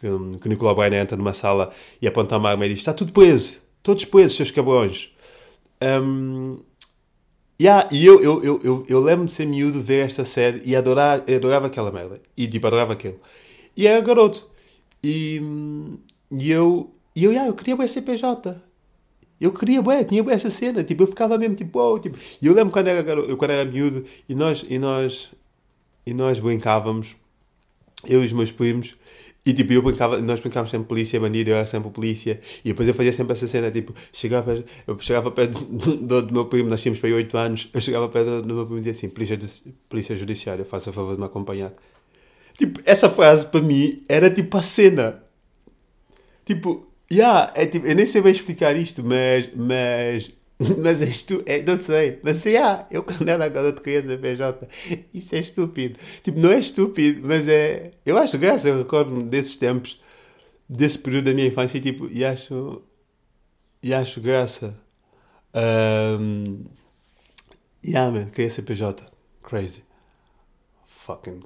[0.00, 2.92] que, que o Nicolau Breiner entra numa sala e aponta uma arma e diz: Está
[2.92, 5.10] tudo preso Todos presos, seus cabrões.
[5.82, 6.60] Um,
[7.60, 10.76] yeah, e eu, eu, eu, eu, eu lembro-me de ser miúdo ver esta série e
[10.76, 12.20] adorar, adorava aquela merda.
[12.36, 13.20] E tipo, adorava aquilo.
[13.76, 14.48] E era garoto.
[15.02, 15.40] E,
[16.30, 18.60] e eu, e eu, yeah, eu queria o SCPJ.
[19.42, 20.84] Eu queria, bué, tinha essa cena.
[20.84, 22.16] Tipo, eu ficava mesmo tipo, oh, tipo.
[22.40, 25.32] E eu lembro quando era, garoto, quando era miúdo e nós, e nós,
[26.06, 27.16] e nós brincávamos,
[28.04, 28.94] eu e os meus primos,
[29.44, 32.40] e tipo, eu brincava, nós brincávamos sempre polícia, bandido, eu era sempre polícia.
[32.64, 36.32] E depois eu fazia sempre essa cena, tipo, chegava, eu chegava perto do, do, do
[36.32, 38.82] meu primo, nós tínhamos para aí 8 anos, eu chegava perto do meu primo e
[38.82, 39.36] dizia assim, polícia,
[39.88, 41.72] polícia judiciária, faça a favor de me acompanhar.
[42.56, 45.24] Tipo, essa frase para mim era tipo a cena.
[46.44, 50.32] Tipo, yeah, é, tipo, eu nem sei bem explicar isto, mas, mas
[50.82, 54.68] Mas é estúpido, é, não sei, mas sei, ah, eu quando era garoto criança PJ,
[55.12, 55.98] isso é estúpido.
[56.22, 57.92] Tipo, não é estúpido, mas é.
[58.04, 60.00] Eu acho graça, eu recordo-me desses tempos,
[60.68, 62.82] desse período da minha infância, e tipo, e acho.
[63.82, 64.78] E acho graça.
[65.54, 66.64] Um,
[67.84, 69.04] yeah, man, ser PJ.
[69.42, 69.82] Crazy.
[70.86, 71.42] Fucking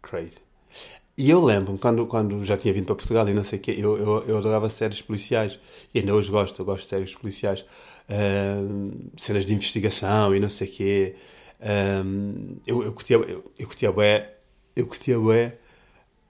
[0.00, 0.51] crazy.
[1.16, 3.74] E eu lembro-me, quando, quando já tinha vindo para Portugal e não sei o quê,
[3.78, 5.58] eu, eu, eu adorava séries policiais.
[5.94, 7.64] E ainda hoje gosto, eu gosto de séries policiais
[9.16, 11.16] cenas de investigação e não sei o quê.
[12.66, 13.24] Eu, eu curtia, eu,
[13.58, 13.68] eu
[14.74, 15.58] eu curtia bué,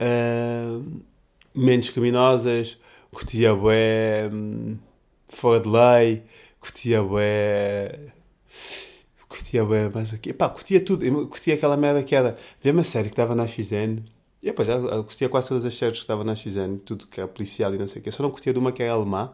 [0.01, 1.01] uh,
[1.55, 2.77] mentes criminosas,
[3.11, 4.77] curtia bué hum,
[5.29, 6.23] fora de lei,
[6.59, 8.11] curtia bué
[9.27, 10.33] curtia bué mais o quê?
[10.33, 14.03] Pá, curtia tudo, curtia aquela merda que era ver uma série que estava na XN
[14.43, 17.27] e já eu curtia quase todas as séries que estavam na XN, tudo que era
[17.29, 19.33] policial e não sei o quê, só não curtia de uma que era alemã,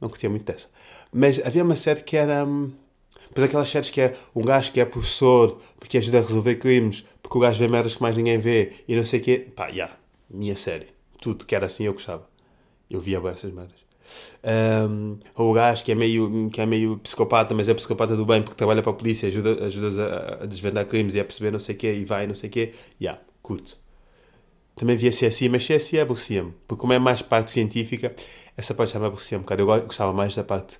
[0.00, 0.68] não curtia muito dessa.
[1.12, 2.44] Mas havia uma série que era.
[2.44, 2.72] hum,
[3.28, 7.04] Depois aquelas séries que é um gajo que é professor, porque ajuda a resolver crimes,
[7.22, 9.48] porque o gajo vê merdas que mais ninguém vê e não sei o quê.
[9.56, 9.90] Pá, já,
[10.30, 10.88] minha série.
[11.20, 12.28] Tudo que era assim eu gostava.
[12.90, 13.76] Eu via bem essas merdas.
[14.44, 18.24] Um, ou o gajo que é, meio, que é meio psicopata, mas é psicopata do
[18.24, 21.50] bem porque trabalha para a polícia, ajuda, ajuda a, a desvendar crimes e a perceber
[21.50, 22.74] não sei o quê e vai não sei o quê.
[23.00, 23.78] Já, curto.
[24.76, 26.52] Também via CSI, mas CSI aborrecia-me.
[26.68, 28.14] Porque como é mais parte científica,
[28.56, 29.62] essa parte já me aborrecia um bocado.
[29.62, 30.78] Eu gostava mais da parte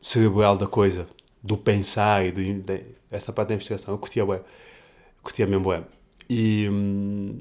[0.00, 1.08] cerebral da coisa.
[1.42, 3.94] Do pensar e do, de, essa parte da investigação.
[3.94, 4.42] Eu curtia bué.
[5.22, 5.84] Curtia mesmo bué.
[6.30, 6.68] E...
[6.70, 7.38] hum,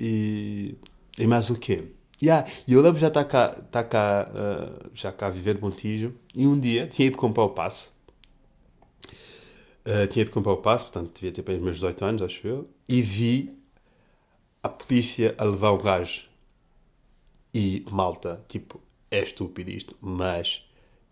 [0.00, 0.76] E...
[1.18, 1.84] E mais o quê?
[2.22, 5.62] Yeah, e eu lembro já estar cá, tá cá, ah, já cá a viver de
[5.62, 6.14] Montijo.
[6.34, 7.90] E um dia tinha ido comprar o passe.
[9.84, 12.46] Ah, tinha ido comprar o passe, portanto devia ter para os meus 18 anos, acho
[12.46, 12.68] eu.
[12.88, 13.56] E vi
[14.66, 16.22] a polícia a levar um gajo.
[17.54, 20.62] E malta, tipo, é estúpido isto, mas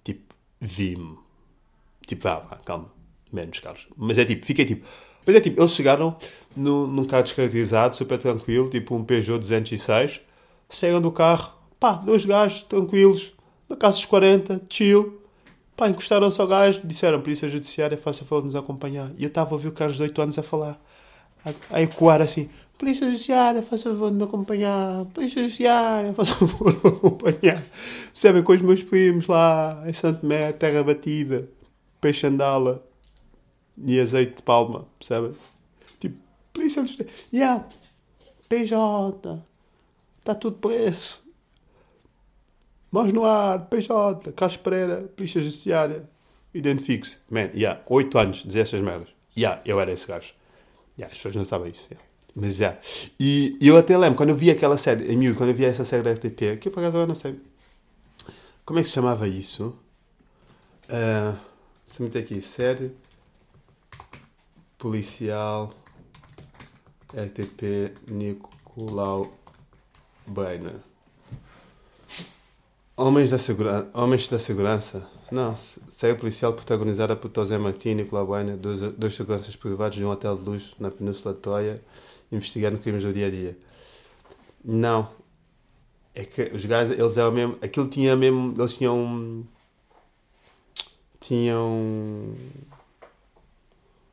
[0.03, 1.17] tipo, vi-me.
[2.07, 2.93] Tipo, ah, vá, calma,
[3.33, 3.87] menos Carlos.
[3.97, 4.87] Mas é tipo, fiquei tipo.
[5.25, 6.17] Mas é tipo, eles chegaram
[6.55, 10.21] no, num carro descaracterizado, super tranquilo, tipo um Peugeot 206,
[10.69, 13.33] saíram do carro, pá, dois gajos tranquilos,
[13.67, 15.23] na casa dos 40, chill,
[15.75, 19.12] pá, encostaram-se ao gajo, disseram, Polícia Judiciária, faça favor de nos acompanhar.
[19.17, 20.79] E eu estava a ouvir o Carlos de 8 anos a falar,
[21.43, 26.73] a, a ecoar assim, Polícia Judiciária, faça favor de me acompanhar, Polícia Judiciária, faça favor
[26.75, 27.63] de me acompanhar.
[28.07, 31.49] Percebem, com os meus primos lá, em Santo Tomé, terra batida,
[32.01, 32.85] peixe andala
[33.79, 35.33] e azeite de palma, percebem?
[36.01, 36.17] Tipo,
[36.53, 37.65] Polícia Judiciária, yeah,
[38.49, 39.43] PJ,
[40.19, 41.23] está tudo preso.
[42.91, 46.09] Mãos no ar, PJ, Carlos Pereira, Polícia Judiciária.
[46.55, 47.17] Identifique-se.
[47.29, 49.09] Man, yeah, 8 anos, dizer estas merdas.
[49.37, 50.33] Yeah, eu era esse gajo.
[50.97, 51.89] Yeah, as pessoas não sabem isso.
[51.91, 52.04] yeah.
[52.35, 52.77] Mas já.
[53.18, 55.85] E eu até lembro, quando eu vi aquela série, em miúdo, quando eu vi essa
[55.85, 57.38] série da RTP, que eu por acaso agora não sei.
[58.64, 59.77] Como é que se chamava isso?
[60.87, 61.38] Uh,
[61.87, 62.92] se meter aqui, série
[64.79, 65.73] policial
[67.14, 69.33] RTP Nicolau
[70.27, 70.77] Breiner.
[72.97, 73.88] Homens da, segura...
[73.94, 75.07] Homens da Segurança.
[75.31, 75.55] Não,
[75.88, 80.11] série policial protagonizada por José Martim e Nicolau Breiner, dois, dois seguranças privados de um
[80.11, 81.83] hotel de luxo na Península de Troia,
[82.35, 83.57] investigando crimes do dia a dia.
[84.64, 85.09] Não.
[86.14, 87.59] É que os gajos, eles eram mesmo.
[87.61, 88.55] Aquilo tinha mesmo.
[88.57, 89.44] Eles tinham.
[91.20, 92.35] Tinham.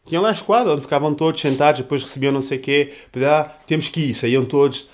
[0.05, 2.93] Tinham lá a esquadra, onde ficavam todos sentados, depois recebiam não sei o quê.
[3.05, 4.13] Depois, ah, temos que ir.
[4.13, 4.89] Saíam todos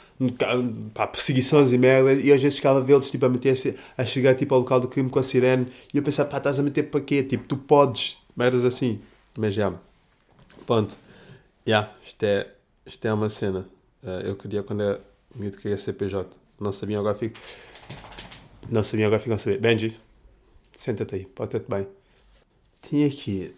[0.94, 3.56] pá, perseguições e merda, e às vezes ficava a vê-los tipo, a, meter
[3.98, 6.60] a chegar tipo, ao local do crime com a sirene, e eu pensava, pá, estás
[6.60, 7.24] a meter para quê?
[7.24, 9.00] Tipo, tu podes, merdas assim.
[9.38, 9.74] Mas já,
[10.66, 10.98] ponto.
[11.66, 12.48] Já, isto, é,
[12.88, 13.68] isto é uma cena.
[14.04, 15.02] Eh, eu queria, quando era
[15.36, 16.28] miúdo, queria ser PJ.
[16.60, 17.38] Não sabia, agora fico.
[18.70, 19.60] Não sabia, agora ficam a saber.
[19.60, 20.00] Benji,
[20.76, 21.88] senta-te aí, porta-te bem.
[22.82, 23.54] Tinha aqui,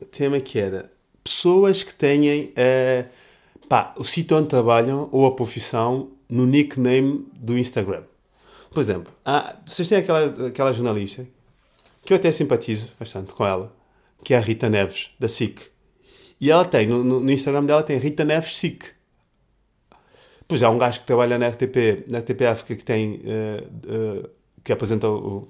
[0.00, 0.90] o tema que era
[1.22, 1.92] pessoas que
[2.56, 3.06] eh,
[3.68, 8.02] pá, o sítio onde trabalham ou a profissão no nickname do Instagram.
[8.70, 11.26] Por exemplo, há- vocês têm aquela, aquela jornalista
[12.04, 13.74] que eu até simpatizo bastante com ela,
[14.22, 15.70] que é a Rita Neves, da SIC.
[16.40, 18.86] E ela tem, no, no- Instagram dela tem Rita Neves SIC.
[20.46, 24.28] Pois há um gajo que trabalha na RTP, na RTP África que tem, eh, eh,
[24.62, 25.48] que apresenta o,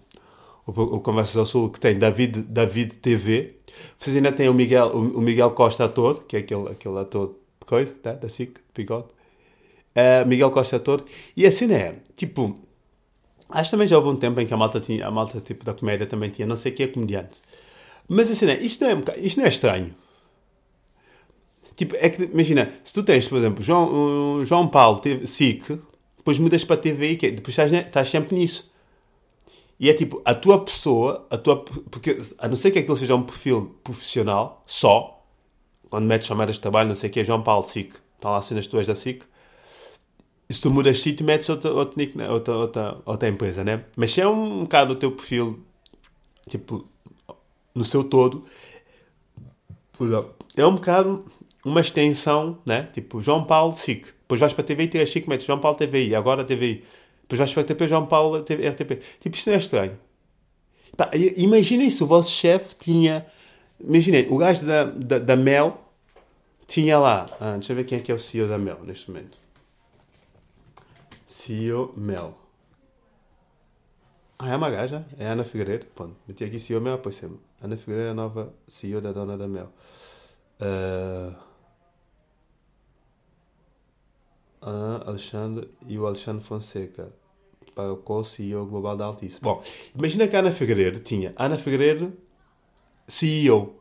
[0.66, 3.56] o, o Conversas ao Sul, que tem David, David TV.
[3.98, 7.28] Vocês ainda têm o Miguel, o, o Miguel Costa ator, que é aquele, aquele ator
[7.60, 8.12] de coisa, tá?
[8.14, 9.06] da SIC, de bigode.
[9.94, 11.04] Eh, Miguel Costa ator.
[11.36, 12.58] E assim é, tipo,
[13.48, 15.64] acho que também já houve um tempo em que a malta, tinha, a malta tipo,
[15.64, 17.40] da comédia também tinha, não sei que é comediante.
[18.08, 19.94] Mas assim é, isto não é, isto não é estranho.
[21.76, 25.80] Tipo, é que, imagina, se tu tens, por exemplo, João, o João Paulo, TV, SIC,
[26.16, 28.72] depois mudas para TVI, que depois estás, estás sempre nisso.
[29.78, 33.14] E é tipo, a tua pessoa, a tua, porque a não ser que aquilo seja
[33.14, 35.24] um perfil profissional, só,
[35.90, 38.40] quando metes chamadas de trabalho, não sei o que, é João Paulo, SIC, estão lá
[38.40, 39.24] cenas tuas da SIC,
[40.48, 43.84] se tu mudas sítio, metes outra, outra, nick- outra, outra, outra empresa, né?
[43.96, 45.60] Mas se é um bocado o teu perfil,
[46.48, 46.86] tipo,
[47.74, 48.44] no seu todo,
[50.56, 51.24] é um bocado
[51.64, 52.88] uma extensão, né?
[52.92, 54.06] Tipo, João Paulo, SIC.
[54.06, 56.84] Depois vais para a TVI, tiras SIC, metes João Paulo TVI, agora TVI.
[57.22, 59.00] Depois vais para a RTP, João Paulo TV, RTP.
[59.18, 59.98] Tipo, isto não é estranho.
[61.36, 63.26] Imaginem se o vosso chefe tinha...
[63.80, 65.80] Imaginem, o gajo da, da, da Mel
[66.66, 67.28] tinha lá...
[67.40, 69.38] Ah, deixa eu ver quem é que é o CEO da Mel neste momento.
[71.26, 72.38] CEO Mel.
[74.38, 75.04] Ah, é uma gaja?
[75.18, 75.86] É Ana Figueiredo?
[75.94, 77.38] Pronto, meti aqui CEO Mel, pois sempre.
[77.62, 79.72] Ana Figueiredo é a nova CEO da Dona da Mel.
[80.60, 81.53] Uh...
[85.06, 87.12] Alexandre e o Alexandre Fonseca
[87.74, 89.38] para o co-CEO global da Altice.
[89.40, 89.62] Bom,
[89.94, 92.12] imagina que a Ana Figueiredo tinha Ana Figueiredo
[93.06, 93.76] CEO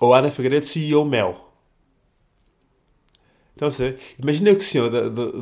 [0.00, 1.44] ou Ana Figueiredo CEO Mel.
[3.56, 5.32] Então, você, imagina que o senhor, de, de,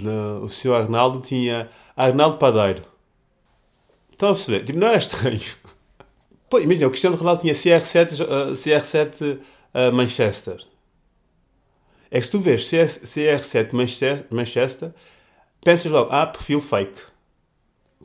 [0.00, 0.08] de,
[0.42, 2.84] o senhor Arnaldo tinha Arnaldo Padeiro.
[4.12, 4.62] Estão a perceber?
[4.62, 5.40] Tipo, não é estranho.
[6.48, 10.64] Pô, imagina, o Cristiano Ronaldo tinha CR7, uh, CR7 uh, Manchester.
[12.14, 13.72] É que se tu vês CR7
[14.30, 14.92] Manchester,
[15.64, 17.00] pensas logo, ah, perfil fake.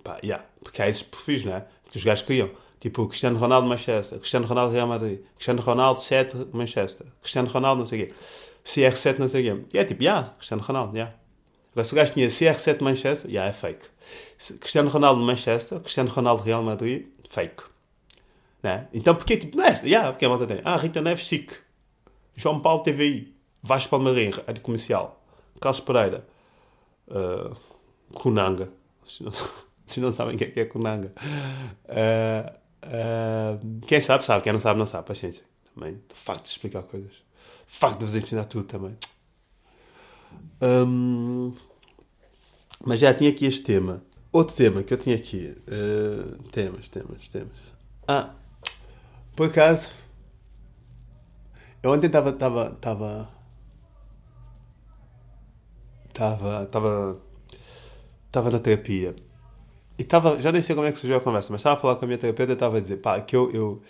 [0.02, 1.66] Pá, yeah, porque há esses perfis, não é?
[1.92, 2.50] Que os gajos criam.
[2.80, 7.86] Tipo, Cristiano Ronaldo Manchester, Cristiano Ronaldo Real Madrid, Cristiano Ronaldo 7 Manchester, Cristiano Ronaldo não
[7.86, 8.14] sei o quê,
[8.64, 9.66] CR7 não sei o quê.
[9.74, 10.96] E é tipo, yeah, Cristiano Ronaldo.
[10.96, 11.14] Yeah.
[11.74, 13.88] Agora, se o gajo tinha CR7 Manchester, yeah, é fake.
[14.62, 17.62] Cristiano Ronaldo Manchester, Cristiano Ronaldo Real Madrid, fake.
[18.64, 18.88] Né?
[18.94, 19.82] Então, porque tipo, não é?
[19.84, 20.62] Yeah, porque a malta tem.
[20.64, 21.52] Ah, Rita Neves, SIC.
[22.38, 23.37] João Paulo, TVI.
[23.68, 25.22] Vasco Palmarim, Rádio Comercial.
[25.60, 26.26] Carlos Pereira.
[27.08, 27.56] Uh,
[28.14, 28.70] Kunanga.
[29.06, 31.12] Vocês não sabem o que é, que é Kunanga.
[31.86, 32.50] Uh,
[32.86, 34.44] uh, quem sabe, sabe.
[34.44, 35.06] Quem não sabe, não sabe.
[35.06, 35.44] Paciência.
[35.76, 36.02] Também.
[36.14, 37.12] Facto de explicar coisas.
[37.68, 38.98] Facto de vos ensinar tudo também.
[40.62, 41.54] Um,
[42.86, 44.02] mas já tinha aqui este tema.
[44.32, 45.56] Outro tema que eu tinha aqui.
[45.68, 47.58] Uh, temas, temas, temas.
[48.08, 48.34] Ah,
[49.36, 49.94] por acaso.
[51.84, 53.37] Eu ontem estava.
[56.18, 56.64] Estava.
[56.64, 57.22] Estava.
[58.26, 59.16] Estava na terapia.
[60.00, 60.42] E estava.
[60.42, 62.08] Já nem sei como é que surgiu a conversa, mas estava a falar com a
[62.08, 63.52] minha terapeuta e estava a dizer, pá, que eu.
[63.54, 63.82] eu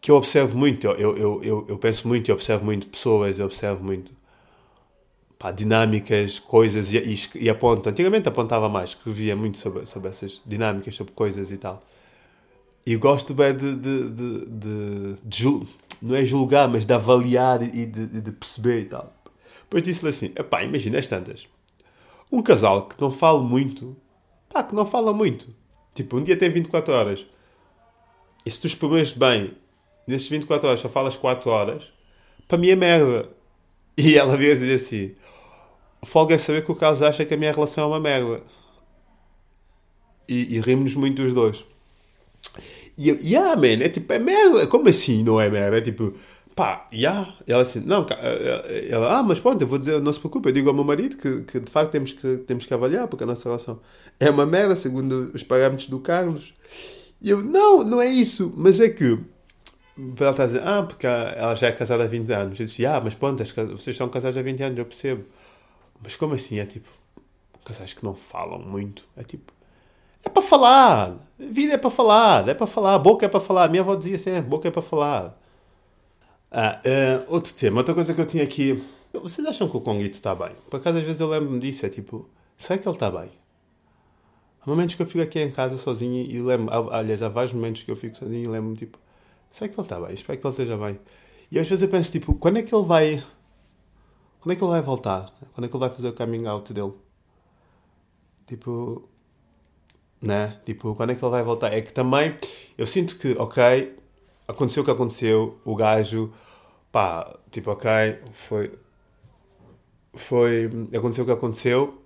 [0.00, 3.46] que eu observo muito, eu, eu, eu, eu penso muito, eu observo muito pessoas, eu
[3.46, 4.10] observo muito
[5.38, 7.88] pá, dinâmicas, coisas e, e, e, aponto.
[7.88, 11.80] Antigamente apontava mais, escrevia muito sobre, sobre essas dinâmicas, sobre coisas e tal.
[12.84, 15.66] E gosto bem de, de, de, de, de
[16.02, 19.21] não é julgar, mas de avaliar e de, de perceber e tal.
[19.72, 21.46] Depois disse-lhe assim: pá, imagina as tantas.
[22.30, 23.96] Um casal que não fala muito,
[24.50, 25.48] pá, que não fala muito.
[25.94, 27.26] Tipo, um dia tem 24 horas.
[28.44, 29.56] E se tu exprimires bem,
[30.06, 31.84] nesses 24 horas só falas 4 horas,
[32.46, 33.30] para mim é merda.
[33.96, 35.14] E ela veio dizer assim:
[36.04, 38.42] folga é saber que o Carlos acha que a minha relação é uma merda.
[40.28, 41.64] E, e rimos muito dos dois.
[42.98, 44.66] E eu, yeah, man, é tipo, é merda.
[44.66, 45.78] Como assim não é merda?
[45.78, 46.14] É tipo,
[46.54, 47.34] pá, yeah.
[47.46, 50.48] Ela assim, não, eh, eh, ela, ah, mas pronto, eu vou dizer, não se preocupe,
[50.48, 53.24] eu digo ao meu marido que, que de facto temos que, temos que avaliar, porque
[53.24, 53.80] a nossa relação
[54.20, 56.54] é uma merda, segundo os parâmetros do Carlos.
[57.20, 59.18] E eu, não, não é isso, mas é que.
[60.18, 62.58] Ela está a dizer, ah, porque ela já é casada há 20 anos.
[62.58, 65.24] Eu disse, ah, mas pronto, vocês são casados há 20 anos, eu percebo.
[66.02, 66.58] Mas como assim?
[66.58, 66.88] É tipo,
[67.64, 69.04] casais que não falam muito.
[69.16, 69.52] É tipo,
[70.24, 71.16] é para falar.
[71.38, 72.48] Vida é para falar.
[72.48, 72.94] É para falar.
[72.94, 73.64] A boca é para falar.
[73.64, 75.38] A minha avó dizia sempre: boca é para falar.
[76.54, 78.84] Ah, uh, outro tema, outra coisa que eu tinha aqui.
[79.12, 80.52] Vocês acham que o Conguito está bem?
[80.68, 81.86] Por acaso, às vezes eu lembro-me disso.
[81.86, 83.30] É tipo, será que ele está bem?
[84.60, 86.72] Há momentos que eu fico aqui em casa sozinho e lembro.
[86.92, 88.98] Aliás, há vários momentos que eu fico sozinho e lembro-me, tipo,
[89.50, 90.12] será que ele está bem?
[90.12, 91.00] Espero que ele esteja bem.
[91.50, 93.22] E às vezes eu penso, tipo, quando é que ele vai
[94.42, 95.32] quando é que ele vai voltar?
[95.54, 96.94] Quando é que ele vai fazer o coming out dele?
[98.44, 99.08] Tipo.
[100.20, 100.60] Né?
[100.66, 101.72] Tipo, quando é que ele vai voltar?
[101.72, 102.36] É que também
[102.76, 103.96] eu sinto que, ok,
[104.52, 106.32] aconteceu o que aconteceu, o gajo,
[106.90, 107.90] pá, tipo, ok,
[108.32, 108.78] foi.
[110.14, 110.70] Foi.
[110.94, 112.02] Aconteceu o que aconteceu,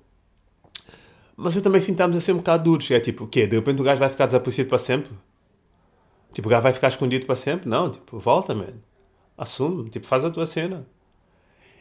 [1.36, 2.90] mas eu também sinto a ser um bocado duros.
[2.90, 3.46] É tipo, o quê?
[3.46, 5.12] De repente o gajo vai ficar desaparecido para sempre?
[6.32, 7.68] Tipo, o gajo vai ficar escondido para sempre?
[7.68, 8.74] Não, tipo, volta, man.
[9.36, 10.86] Assume, tipo, faz a tua cena.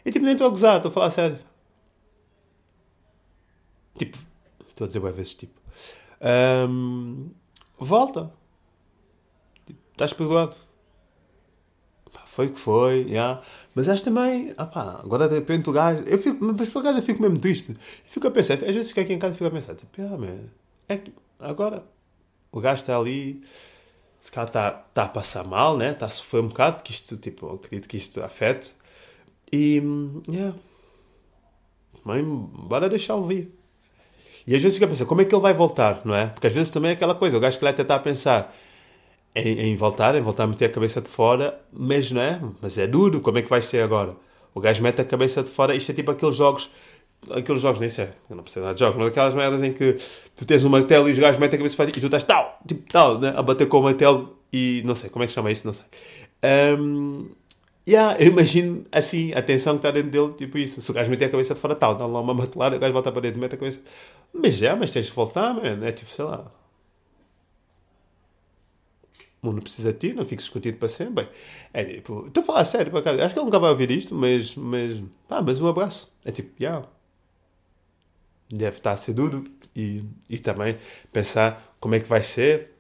[0.06, 1.40] E tipo, nem estou a gozar, estou a falar sério.
[3.98, 4.18] Tipo,
[4.68, 5.60] estou a dizer várias vezes tipo.
[6.70, 7.32] Um,
[7.80, 8.32] volta.
[9.96, 10.54] Estás perdoado.
[12.26, 13.10] foi o que foi, já.
[13.10, 13.42] Yeah.
[13.74, 16.04] Mas acho também, ah agora de repente o gajo.
[16.06, 17.78] Eu fico, mas por acaso eu fico mesmo triste.
[18.04, 20.18] Fico a pensar, às vezes fico aqui em casa e fico a pensar, tipo, ah,
[20.18, 20.50] man,
[20.90, 21.82] é que agora
[22.52, 23.42] o gajo está ali,
[24.20, 25.92] se calhar está, está a passar mal, né?
[25.92, 28.74] Está a sofrer um bocado, porque isto, tipo, acredito que isto afete.
[29.52, 29.82] E,
[30.28, 30.54] yeah.
[32.04, 33.50] Mãe, bora deixá-lo vir.
[34.46, 36.28] E às vezes fica a pensar, como é que ele vai voltar, não é?
[36.28, 38.54] Porque às vezes também é aquela coisa, o gajo que vai tentar pensar
[39.36, 42.40] em, em, voltar, em voltar a meter a cabeça de fora, mas não é?
[42.62, 44.16] Mas é duro, como é que vai ser agora?
[44.54, 46.70] O gajo mete a cabeça de fora, isto é tipo aqueles jogos,
[47.30, 49.98] aqueles jogos, nem sei, eu não percebo nada de jogos, mas aquelas merdas em que
[50.36, 52.24] tu tens um martelo e os gajos metem a cabeça de fora e tu estás
[52.24, 53.34] tal, tipo tal, né?
[53.36, 55.86] a bater com o martelo e não sei, como é que chama isso, não sei.
[56.80, 57.30] Um,
[57.88, 60.82] Yeah, eu imagino assim, a tensão que está dentro dele, tipo isso.
[60.82, 62.92] Se o gajo meter a cabeça de fora, tal, dá lá uma batelada, o gajo
[62.92, 63.80] volta para dentro, mete a cabeça.
[64.34, 65.86] Mas já, mas tens de voltar, mano.
[65.86, 66.52] É tipo, sei lá.
[69.46, 71.30] Mundo precisa de ti, não fiques escondido para sempre.
[71.74, 73.22] É tipo, estou a falar sério, por acaso.
[73.22, 76.12] Acho que ele nunca vai ouvir isto, mas, mas, pá, mas um abraço.
[76.24, 76.88] É tipo, yeah.
[78.50, 80.78] Deve estar a ser duro e, e também
[81.12, 82.72] pensar como é que vai ser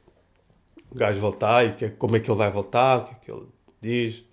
[0.91, 3.31] o gajo voltar e que, como é que ele vai voltar, o que é que
[3.31, 3.47] ele
[3.81, 4.23] diz.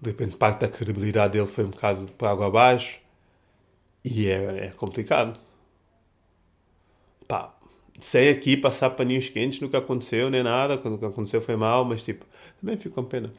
[0.00, 2.98] De repente, parte da credibilidade dele foi um bocado para água abaixo
[4.04, 5.40] e é, é complicado.
[7.28, 7.55] Pá,
[8.00, 10.78] sem aqui passar paninhos quentes, nunca aconteceu nem nada.
[10.78, 12.24] Quando aconteceu foi mal, mas tipo,
[12.60, 13.32] também fico com pena.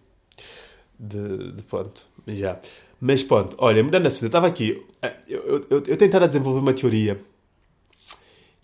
[0.99, 2.59] De, de já.
[2.99, 4.83] Mas pronto, olha, mudando assunto, eu estava aqui,
[5.27, 7.19] eu, eu, eu, eu tentava desenvolver uma teoria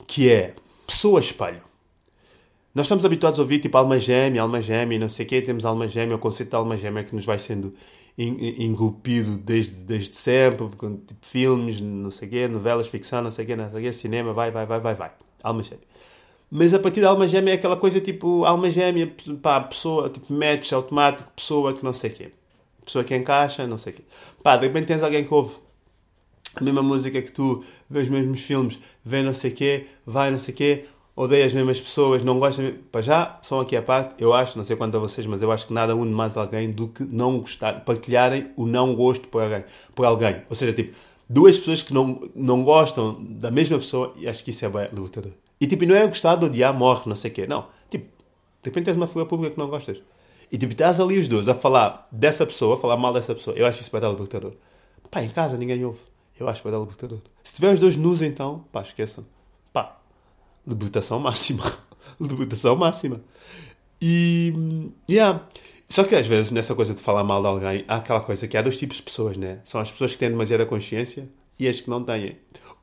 [0.07, 0.55] que é
[0.87, 1.61] pessoa espelho.
[2.73, 5.63] Nós estamos habituados a ouvir tipo alma gêmea, alma gêmea, não sei o quê, temos
[5.63, 7.75] alma gêmea, o conceito de alma gêmea que nos vai sendo
[8.17, 13.47] engolpido desde, desde sempre, tipo filmes, não sei o quê, novelas, ficção, não sei o
[13.47, 15.11] quê, não sei o quê, cinema, vai, vai, vai, vai, vai,
[15.43, 15.85] alma gêmea.
[16.49, 20.31] Mas a partir da alma gêmea é aquela coisa tipo alma gêmea, pá, pessoa, tipo
[20.31, 22.31] match automático, pessoa que não sei o quê.
[22.85, 24.03] Pessoa que encaixa, não sei o quê.
[24.41, 25.57] Pá, de repente tens alguém que ouve
[26.55, 30.29] a mesma música que tu, vê os mesmos filmes, vê não sei o quê, vai
[30.29, 30.85] não sei o quê,
[31.15, 32.75] odeia as mesmas pessoas, não gosta.
[32.91, 35.51] Para já, só aqui a parte, eu acho, não sei quanto a vocês, mas eu
[35.51, 39.41] acho que nada une mais alguém do que não gostar, partilharem o não gosto por
[39.41, 39.63] alguém.
[39.95, 40.43] Por alguém.
[40.49, 40.95] Ou seja, tipo,
[41.29, 44.89] duas pessoas que não, não gostam da mesma pessoa, e acho que isso é bem
[44.93, 45.31] libertador.
[45.59, 47.47] E tipo, não é gostar de odiar, morre, não sei o quê.
[47.47, 47.67] Não.
[47.89, 50.01] Tipo, de repente tens uma figura pública que não gostas.
[50.51, 53.55] E tipo, estás ali os dois a falar dessa pessoa, a falar mal dessa pessoa.
[53.55, 54.53] Eu acho isso bem libertador.
[55.09, 55.99] Pá, em casa ninguém ouve.
[56.39, 57.19] Eu acho bem libertador.
[57.43, 59.25] Se tiver os dois nus, então, pá, esqueçam.
[59.71, 59.97] Pá,
[60.67, 61.63] libertação máxima.
[62.19, 63.21] libertação máxima.
[64.01, 64.91] E.
[65.09, 65.47] Yeah.
[65.89, 68.57] Só que às vezes, nessa coisa de falar mal de alguém, há aquela coisa que
[68.57, 69.59] há dois tipos de pessoas, né?
[69.63, 71.29] São as pessoas que têm demasiada consciência
[71.59, 72.37] e as que não têm.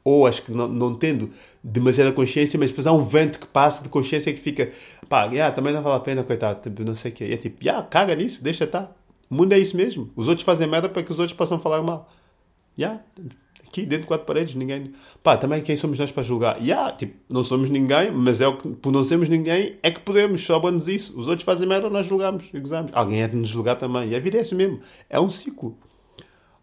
[0.05, 1.31] Ou as que não, não tendo
[1.63, 4.71] demasiada consciência, mas depois há um vento que passa de consciência que fica,
[5.09, 7.25] pá, yeah, também não vale a pena, coitado, tipo, não sei o quê.
[7.25, 8.97] E é tipo, yeah, caga nisso, deixa estar.
[9.29, 10.11] O mundo é isso mesmo.
[10.17, 12.11] Os outros fazem merda para que os outros possam falar mal.
[12.79, 13.03] Yeah,
[13.71, 14.93] aqui dentro de quatro paredes, ninguém.
[15.23, 16.61] Pá, também quem somos nós para julgar?
[16.61, 20.01] Yeah, tipo, não somos ninguém, mas é o que, por não sermos ninguém, é que
[20.01, 21.19] podemos, sobra-nos isso.
[21.19, 22.91] Os outros fazem merda, nós julgamos gozamos.
[22.93, 24.11] Alguém é de nos julgar também.
[24.11, 24.81] E a vida é assim mesmo.
[25.09, 25.79] É um ciclo.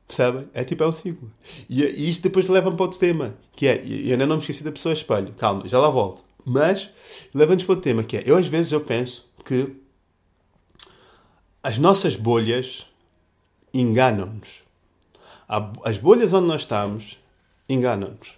[0.06, 0.48] Percebem?
[0.54, 1.32] É tipo, é um ciclo.
[1.70, 4.64] E, e isto depois leva-me para outro tema, que é, e ainda não me esqueci
[4.64, 5.34] da pessoa espelho.
[5.38, 6.24] Calma, já lá volto.
[6.46, 6.90] Mas
[7.34, 9.76] leva-nos para outro tema, que é, eu às vezes eu penso que
[11.64, 12.86] as nossas bolhas
[13.74, 14.67] enganam-nos
[15.48, 17.20] as bolhas onde nós estamos
[17.70, 18.38] enganam-nos.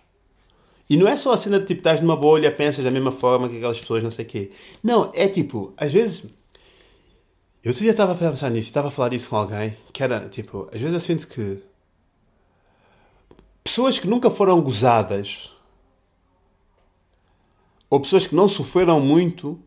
[0.90, 3.48] E não é só a cena de tipo, estás numa bolha, pensas da mesma forma
[3.48, 4.52] que aquelas pessoas, não sei o quê.
[4.84, 6.26] Não, é tipo, às vezes.
[7.64, 10.28] Eu outro dia estava a pensar nisso, estava a falar disso com alguém, que era
[10.30, 11.62] tipo, às vezes eu sinto que.
[13.64, 15.52] Pessoas que nunca foram gozadas,
[17.88, 19.60] ou pessoas que não sofreram muito,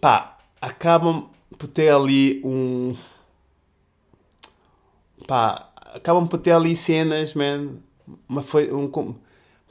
[0.00, 2.94] pá, acabam por ter ali um
[5.26, 7.68] pá, acabam por ter ali cenas, man,
[8.28, 8.88] uma, foi, um,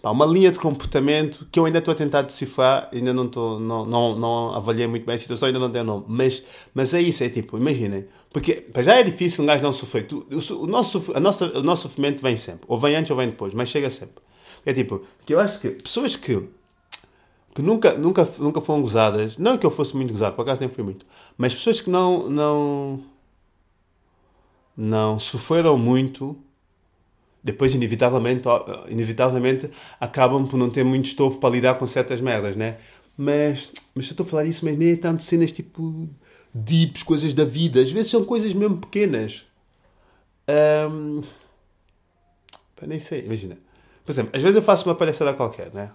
[0.02, 3.60] pá, uma linha de comportamento que eu ainda estou a tentar decifrar, ainda não, estou,
[3.60, 6.44] não, não, não avaliei muito bem a situação, ainda não tenho nome, mas,
[6.74, 10.26] mas é isso, é tipo, imaginem, porque já é difícil um gajo não sofrer, tu,
[10.32, 13.30] o, o, nosso, a nossa, o nosso sofrimento vem sempre, ou vem antes ou vem
[13.30, 14.22] depois, mas chega sempre.
[14.64, 16.48] É tipo, eu acho que pessoas que
[17.54, 20.70] que nunca, nunca, nunca foram gozadas, não que eu fosse muito gozado, por acaso nem
[20.70, 21.06] fui muito,
[21.38, 23.04] mas pessoas que não, não,
[24.82, 26.36] não sofreram muito,
[27.44, 28.42] depois inevitavelmente,
[28.90, 29.70] inevitavelmente
[30.00, 32.78] acabam por não ter muito estofo para lidar com certas merdas, né?
[33.16, 36.10] Mas, mas eu estou a falar isso, mas nem é tanto cenas tipo
[36.52, 37.80] deeps, coisas da vida.
[37.80, 39.46] Às vezes são coisas mesmo pequenas.
[40.90, 41.22] Um,
[42.88, 43.60] nem sei, imagina.
[44.04, 45.92] Por exemplo, às vezes eu faço uma palhaçada qualquer, né?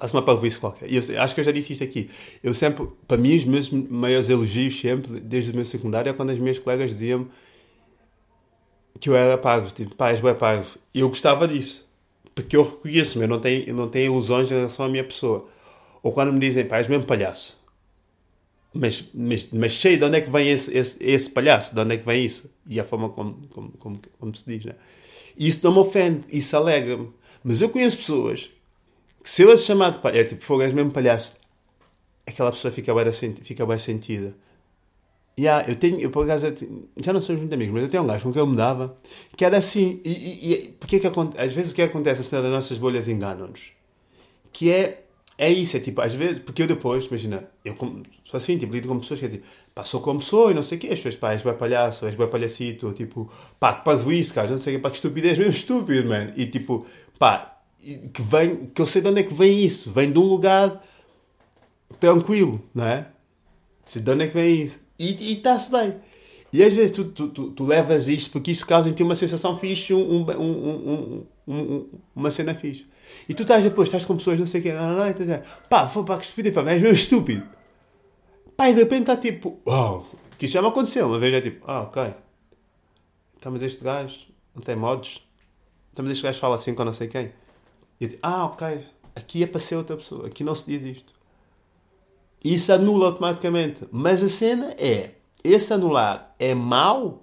[0.00, 0.90] Faço uma parvoíce qualquer.
[0.90, 2.10] E eu acho que eu já disse isto aqui.
[2.42, 6.30] Eu sempre, para mim, os meus maiores elogios sempre, desde o meu secundário, é quando
[6.30, 7.28] as minhas colegas diziam
[9.04, 10.20] que eu era parvo, tipo, pá, és.
[10.94, 11.86] E eu gostava disso.
[12.34, 15.46] Porque eu reconheço-me, eu não tenho, eu não tenho ilusões em relação à minha pessoa.
[16.02, 17.62] Ou quando me dizem, pá, és mesmo palhaço.
[18.72, 21.96] Mas, mas, mas sei de onde é que vem esse, esse, esse palhaço, de onde
[21.96, 22.50] é que vem isso.
[22.66, 24.74] E a forma como, como, como, como se diz, né?
[25.36, 27.10] E isso não me ofende, isso alegra-me.
[27.44, 28.50] Mas eu conheço pessoas
[29.22, 31.38] que se eu as chamar de palhaço, é tipo, fogo, és mesmo palhaço,
[32.26, 34.34] aquela pessoa fica bem, fica bem sentida.
[35.36, 36.46] Yeah, eu tenho, eu por acaso,
[36.96, 38.94] já não somos muito amigos, mas eu tenho um gajo com quem eu me dava
[39.36, 40.00] que era assim.
[40.04, 41.08] E, e, e porque é que
[41.38, 43.72] às vezes o que acontece assim, nossas bolhas enganam-nos?
[44.52, 45.04] Que é,
[45.36, 47.74] é isso, é tipo, às vezes, porque eu depois, imagina, eu
[48.24, 50.62] sou assim, tipo, lido com pessoas que é tipo, pá, sou como sou e não
[50.62, 50.86] sei o quê.
[50.86, 53.28] As pessoas, pá, és bem palhaço, és bem palhacito, tipo,
[53.58, 56.30] pá, que pago isso, cara, não sei o quê, pá, que estupidez mesmo estúpido, man.
[56.36, 56.86] E tipo,
[57.18, 59.90] pá, que vem, que eu sei de onde é que vem isso.
[59.90, 60.80] Vem de um lugar
[61.98, 63.08] tranquilo, não é?
[63.92, 64.83] De onde é que vem isso?
[64.98, 65.96] E está-se bem.
[66.52, 69.16] E às vezes tu, tu, tu, tu, levas isto porque isso causa em ti uma
[69.16, 72.86] sensação fixe, um, um, um, uma cena fixe.
[73.28, 75.88] E tu estás depois, estás com pessoas, não sei o quê, não, não, não, pá,
[75.88, 77.44] foi para que estúpido, pá, és mesmo estúpido.
[78.56, 80.06] Pá, e de repente está tipo, uau,
[80.38, 81.08] que isso já me aconteceu.
[81.08, 82.14] Uma vez é tipo, ah, ok.
[83.36, 85.26] Então, mas este gajo não tem modos.
[85.92, 87.32] Então, mas este gajo fala assim com não sei quem.
[88.00, 88.86] E eu digo, ah, ok,
[89.16, 91.12] aqui é para ser outra pessoa, aqui não se diz isto.
[92.44, 93.84] Isso anula automaticamente.
[93.90, 97.22] Mas a cena é, esse anular é mau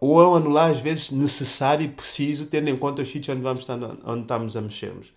[0.00, 3.42] ou é um anular às vezes necessário e preciso, tendo em conta os sítios onde,
[3.42, 5.12] vamos estar, onde estamos a mexermos.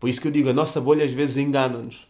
[0.00, 2.08] Por isso que eu digo, a nossa bolha às vezes engana-nos.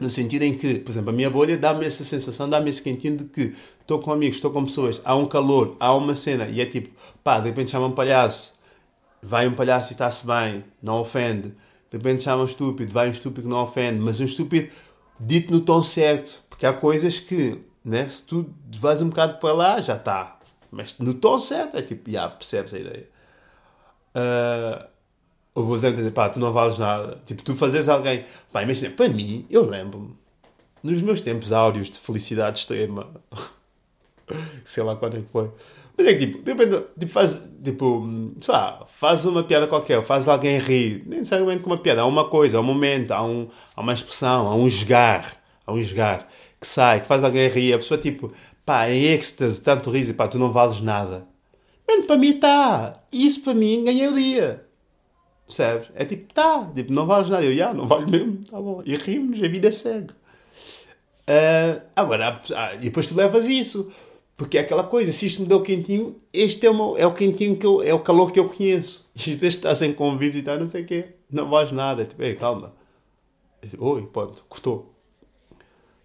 [0.00, 3.18] No sentido em que, por exemplo, a minha bolha dá-me essa sensação, dá-me esse quentinho
[3.18, 6.60] de que estou com amigos, estou com pessoas, há um calor, há uma cena, e
[6.60, 6.90] é tipo,
[7.22, 8.54] pá, de repente chama um palhaço,
[9.22, 11.54] vai um palhaço e está-se bem, não ofende.
[11.90, 14.70] De repente chama um estúpido, vai um estúpido que não ofende, mas um estúpido
[15.18, 16.42] dito no tom certo.
[16.48, 18.08] Porque há coisas que né?
[18.08, 20.38] Se tu vais um bocado para lá, já está.
[20.70, 23.08] Mas no tom certo, é tipo, já, percebes a ideia.
[24.14, 24.88] Uh,
[25.54, 27.20] o vou dizer, pá, tu não vales nada.
[27.26, 28.24] Tipo, tu fazes alguém.
[28.52, 30.16] Pá, imagina, para mim, eu lembro-me,
[30.82, 33.10] nos meus tempos áureos de felicidade extrema,
[34.64, 35.50] sei lá quando é que foi.
[35.96, 38.08] Mas é que, tipo, depende, tipo, faz, tipo,
[38.40, 42.06] sei lá, faz uma piada qualquer, faz alguém rir, nem necessariamente com uma piada, há
[42.06, 45.36] uma coisa, há um momento, há, um, há uma expressão, há um jogar,
[45.66, 46.28] há um jogar
[46.60, 48.32] que sai, que faz alguém rir, a pessoa tipo,
[48.64, 51.26] pá, em êxtase, tanto riso, pá, tu não vales nada.
[51.88, 53.02] Mano, para mim está.
[53.12, 54.64] Isso para mim ganhei o dia.
[55.46, 55.90] Percebes?
[55.94, 57.44] É tipo, tá, tipo, não vales nada.
[57.44, 58.82] Eu, já, não vale mesmo, tá bom.
[58.86, 60.12] E rimos, a vida segue.
[61.22, 63.90] Uh, agora, ah, e depois tu levas isso.
[64.42, 67.64] Porque é aquela coisa, se isto me deu quentinho, este é é o quentinho que
[67.64, 69.08] eu, é o calor que eu conheço.
[69.14, 72.04] E às vezes estás em convívio e tal, não sei o quê, não vales nada.
[72.04, 72.74] Tipo, ei, calma.
[73.78, 74.92] Oi, pronto, cortou.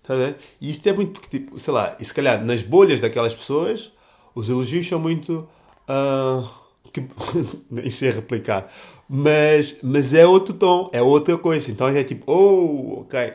[0.03, 0.13] Tá
[0.61, 3.91] e isso é muito porque, tipo, sei lá, e se calhar nas bolhas daquelas pessoas,
[4.35, 5.49] os elogios são muito.
[5.89, 6.47] Uh,
[6.93, 7.07] que,
[7.71, 8.71] nem sei replicar.
[9.09, 11.71] Mas, mas é outro tom, é outra coisa.
[11.71, 13.33] Então é tipo, oh, ok.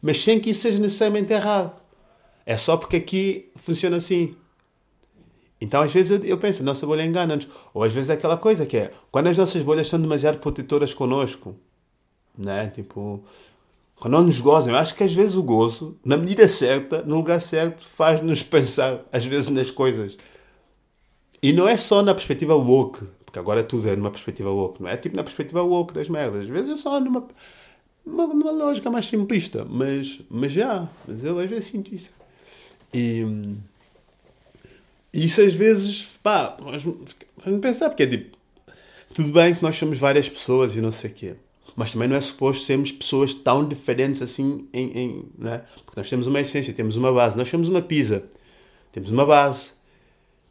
[0.00, 1.85] Mas sem que isso seja necessariamente errado.
[2.46, 4.36] É só porque aqui funciona assim.
[5.60, 7.48] Então às vezes eu, penso, nossa bolha engana-nos.
[7.74, 10.94] Ou às vezes é aquela coisa que é, quando as nossas bolhas são demasiado protetoras
[10.94, 11.56] connosco,
[12.38, 12.68] né?
[12.68, 13.24] Tipo,
[13.96, 17.16] quando não nos gozam, eu acho que às vezes o gozo, na medida certa, no
[17.16, 20.16] lugar certo, faz-nos pensar, às vezes, nas coisas.
[21.42, 24.90] E não é só na perspectiva woke, porque agora tudo é numa perspectiva woke, não
[24.90, 24.94] é?
[24.94, 26.42] é tipo na perspectiva woke das merdas.
[26.42, 27.26] Às vezes é só numa,
[28.04, 32.10] numa, numa lógica mais simplista, mas, mas já, mas eu às vezes sinto isso.
[35.12, 36.56] E isso às vezes, pá,
[37.38, 38.36] faz-me pensar, porque é tipo,
[39.14, 41.36] tudo bem que nós somos várias pessoas e não sei o quê
[41.76, 45.62] mas também não é suposto sermos pessoas tão diferentes assim, em, em né?
[45.84, 47.36] porque nós temos uma essência, temos uma base.
[47.36, 48.24] Nós somos uma pizza,
[48.90, 49.72] temos uma base,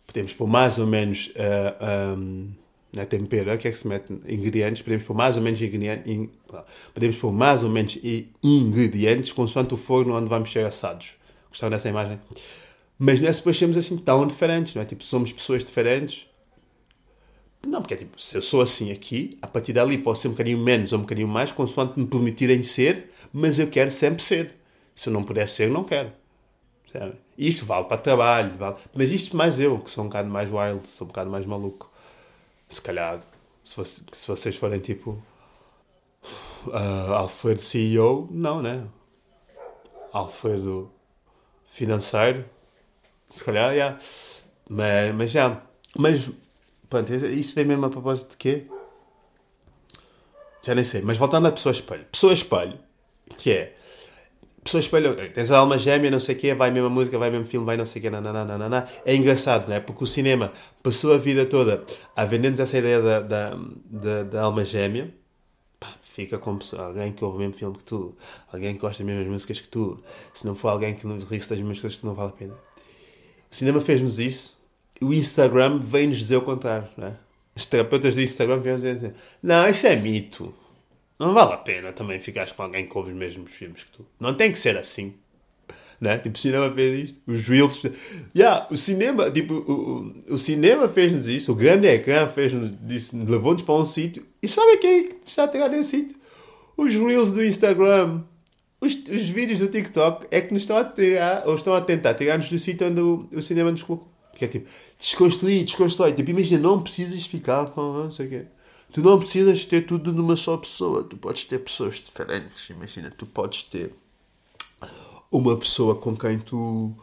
[0.06, 2.50] podemos pôr mais ou menos uh, eh, um,
[2.94, 6.30] na tempera, que é que se mete ingredientes, podemos pôr mais ou menos ingredientes, in,
[6.94, 7.98] podemos pôr mais ou menos
[8.44, 11.14] ingredientes consoante o forno onde vamos ser assados.
[11.56, 12.20] Gostaram dessa imagem?
[13.00, 14.86] Mas não é suposto sermos assim tão diferentes, não é?
[14.86, 16.28] Tipo, somos pessoas diferentes,
[17.66, 20.32] não, porque é tipo, se eu sou assim aqui, a partir dali posso ser um
[20.32, 24.54] bocadinho menos ou um bocadinho mais, consoante me permitirem ser, mas eu quero sempre ser.
[24.94, 26.12] Se eu não puder ser, não quero.
[26.92, 27.14] Sabe?
[27.38, 28.76] Isto vale para trabalho, vale.
[28.94, 31.90] Mas isto mais eu, que sou um bocado mais wild, sou um bocado mais maluco.
[32.68, 33.22] Se calhar,
[33.64, 35.24] se, você, se vocês forem tipo
[36.68, 38.84] uh, Alfredo CEO, não, né?
[40.12, 40.92] Alfredo
[41.76, 42.46] financeiro,
[43.30, 43.74] se calhar.
[43.74, 44.00] Yeah.
[44.70, 45.62] Mas, mas já.
[45.98, 46.30] Mas
[46.90, 48.64] Pronto, isso vem mesmo a propósito de quê?
[50.64, 51.02] Já nem sei.
[51.02, 52.06] Mas voltando à pessoa espelho.
[52.12, 52.80] Pessoa espelho,
[53.38, 53.76] que é...
[54.64, 57.30] Pessoa espelho, tens a alma gêmea, não sei o quê, vai mesmo a música, vai
[57.30, 58.88] mesmo filme, vai não sei o quê, nananana.
[59.06, 59.80] É engraçado, não é?
[59.80, 60.52] Porque o cinema
[60.82, 61.84] passou a vida toda
[62.16, 65.14] a vender-nos essa ideia da, da, da, da alma gêmea.
[66.16, 68.16] Fica como alguém que ouve o mesmo filme que tu,
[68.52, 70.02] alguém que gosta das mesmas músicas que tu.
[70.34, 72.54] Se não for alguém que não ri das mesmas coisas que não vale a pena.
[73.52, 74.56] O cinema fez-nos isso
[75.02, 77.16] o Instagram vem-nos dizer o contrário, não é?
[77.56, 80.54] Os terapeutas do Instagram vêm dizer assim, não, isso é mito.
[81.18, 84.06] Não vale a pena também ficares com alguém que ouve os mesmos filmes que tu.
[84.20, 85.16] Não tem que ser assim.
[86.00, 86.18] Né?
[86.18, 87.22] Tipo, o cinema fez isto.
[87.28, 87.82] Os Reels...
[88.36, 91.52] Yeah, o cinema, tipo, o, o, cinema fez-nos isto.
[91.52, 92.72] O grande ecrã fez-nos...
[93.14, 94.26] Levou-nos para um sítio.
[94.42, 96.18] E sabe quem é está a tirar nesse sítio?
[96.78, 98.22] Os Reels do Instagram.
[98.82, 102.14] Os, os vídeos do TikTok é que nos estão a tirar, ou estão a tentar
[102.14, 104.14] tirar-nos do sítio onde o, o cinema nos colocou.
[104.36, 104.70] Que é tipo,
[105.00, 106.14] desconstruir, desconstruir.
[106.14, 108.46] Tipo, imagina, não precisas ficar com não sei o quê.
[108.92, 111.04] Tu não precisas ter tudo numa só pessoa.
[111.04, 112.70] Tu podes ter pessoas diferentes.
[112.70, 113.94] Imagina, tu podes ter
[115.38, 116.96] uma pessoa com quem tu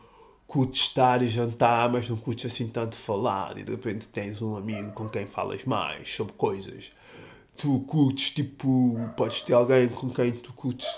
[0.47, 3.59] curtes estar e jantar, mas não curtes assim tanto falar.
[3.59, 6.91] E de repente tens um amigo com quem falas mais sobre coisas.
[7.57, 10.89] Tu curtes, tipo, podes ter alguém com quem tu curtes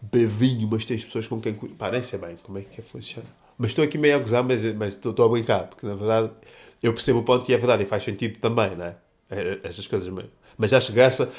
[0.00, 2.06] beber vinho, mas tens pessoas com quem curtes.
[2.06, 3.28] Sei bem como é que é funciona.
[3.58, 6.30] Mas estou aqui meio a gozar, mas, estou, a brincar, porque na verdade
[6.82, 8.96] eu percebo o ponto e é verdade, e faz sentido também, não é?
[9.62, 10.30] Estas coisas mesmo.
[10.56, 11.30] Mas acho graça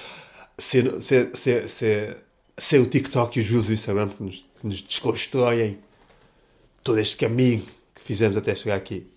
[0.58, 2.18] ser, ser, ser, ser,
[2.60, 5.80] ser o TikTok e os reels do Instagram que nos, que nos desconstroem
[6.84, 9.08] todo este caminho que fizemos até chegar aqui.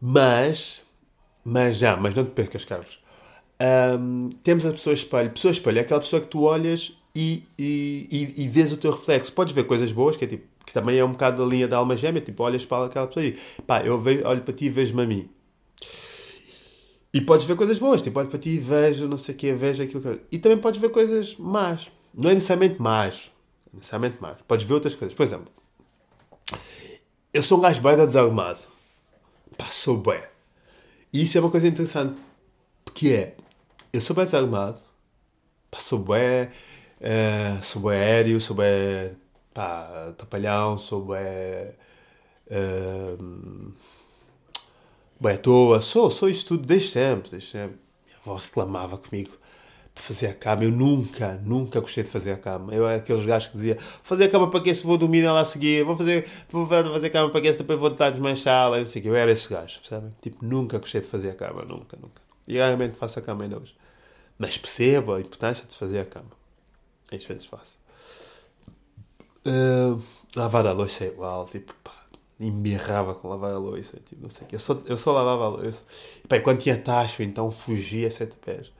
[0.00, 0.82] Mas,
[1.44, 2.98] mas já, mas não te percas, Carlos.
[3.60, 5.30] Um, temos a pessoa espelho.
[5.30, 8.92] Pessoa espelho é aquela pessoa que tu olhas e, e, e, e vês o teu
[8.92, 9.32] reflexo.
[9.32, 11.76] Podes ver coisas boas, que é tipo, que também é um bocado da linha da
[11.76, 14.70] alma gêmea, tipo, olhas para aquela pessoa e pá, eu vejo, olho para ti e
[14.70, 15.28] vejo-me a mim.
[17.12, 19.52] E podes ver coisas boas, tipo, olho para ti e vejo não sei o que,
[19.52, 20.20] vejo aquilo que...
[20.30, 21.90] E também podes ver coisas más.
[22.12, 23.30] Não é necessariamente más.
[23.72, 24.36] É necessariamente más.
[24.46, 25.14] Podes ver outras coisas.
[25.14, 25.52] Por exemplo,
[27.32, 28.60] eu sou um gajo bem desarrumado.
[29.56, 30.22] Pá, sou bem.
[31.12, 32.20] E isso é uma coisa interessante.
[32.94, 33.36] Que é,
[33.92, 34.78] eu sou bem desarrumado.
[35.70, 36.50] Pá, sou bem...
[37.00, 39.16] Uh, sou bem aéreo, sou bem...
[39.54, 41.74] Pá, tapalhão, sou bem...
[42.50, 43.72] Uh,
[45.20, 45.80] bem à toa.
[45.80, 47.78] Sou, sou isto tudo desde sempre, desde sempre.
[48.06, 49.39] Minha avó reclamava comigo
[49.94, 50.64] para fazer a cama.
[50.64, 52.74] Eu nunca, nunca gostei de fazer a cama.
[52.74, 55.40] Eu era aqueles gajos que dizia fazer a cama para que se vou dormir ela
[55.40, 58.78] a seguir, vou fazer, vou fazer a cama para que se depois vou estar desmanchá-la.
[58.78, 59.08] Não sei o que.
[59.08, 60.10] Eu era esse gajo, percebem?
[60.22, 62.22] Tipo, nunca gostei de fazer a cama, nunca, nunca.
[62.46, 63.74] E realmente faço a cama ainda hoje.
[64.38, 66.30] Mas percebo a importância de fazer a cama.
[67.12, 67.78] Às vezes faço.
[69.46, 70.00] Uh,
[70.36, 71.92] lavar a louça é igual, tipo, pá,
[72.38, 74.56] embirrava com lavar a louça, tipo, não sei o que.
[74.56, 75.82] Eu só, eu só lavava a louça.
[76.24, 78.72] E, pá, quando tinha tacho, então fugia sete pés.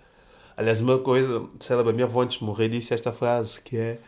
[0.57, 3.99] Aliás, uma coisa, lá, a minha avó antes de morrer disse esta frase que é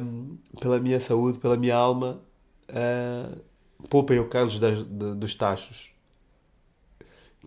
[0.00, 2.20] um, pela minha saúde, pela minha alma,
[2.70, 3.40] uh,
[3.88, 5.90] poupem o Carlos das, de, dos tachos.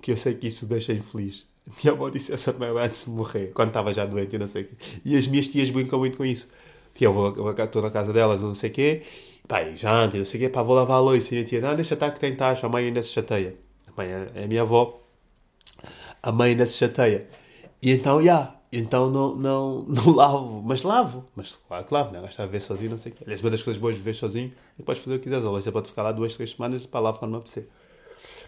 [0.01, 1.45] Que eu sei que isso deixa infeliz.
[1.83, 4.63] Minha avó disse essa merda antes de morrer, quando estava já doente e não sei
[4.63, 4.75] o quê.
[5.05, 6.49] E as minhas tias brincam muito com isso.
[6.93, 9.03] Que eu vou, estou na casa delas, não sei o quê,
[9.49, 11.35] e janta, não sei o quê, pá, vou lavar a louça.
[11.35, 13.55] E a tia, não, deixa estar que tem taxa, a mãe ainda se chateia.
[13.87, 15.01] A mãe é a minha avó,
[16.23, 17.27] a mãe ainda se chateia.
[17.81, 21.25] E então, já, yeah, então não, não, não lavo, mas lavo.
[21.35, 22.21] Mas claro que lavo, né?
[22.21, 23.23] Gastar a ver sozinho, não sei o quê.
[23.25, 25.43] Aliás, uma das coisas boas de ver sozinho é podes fazer o que quiseres.
[25.43, 27.67] Louça pode ficar lá duas, três semanas para lavo quando me apetecer.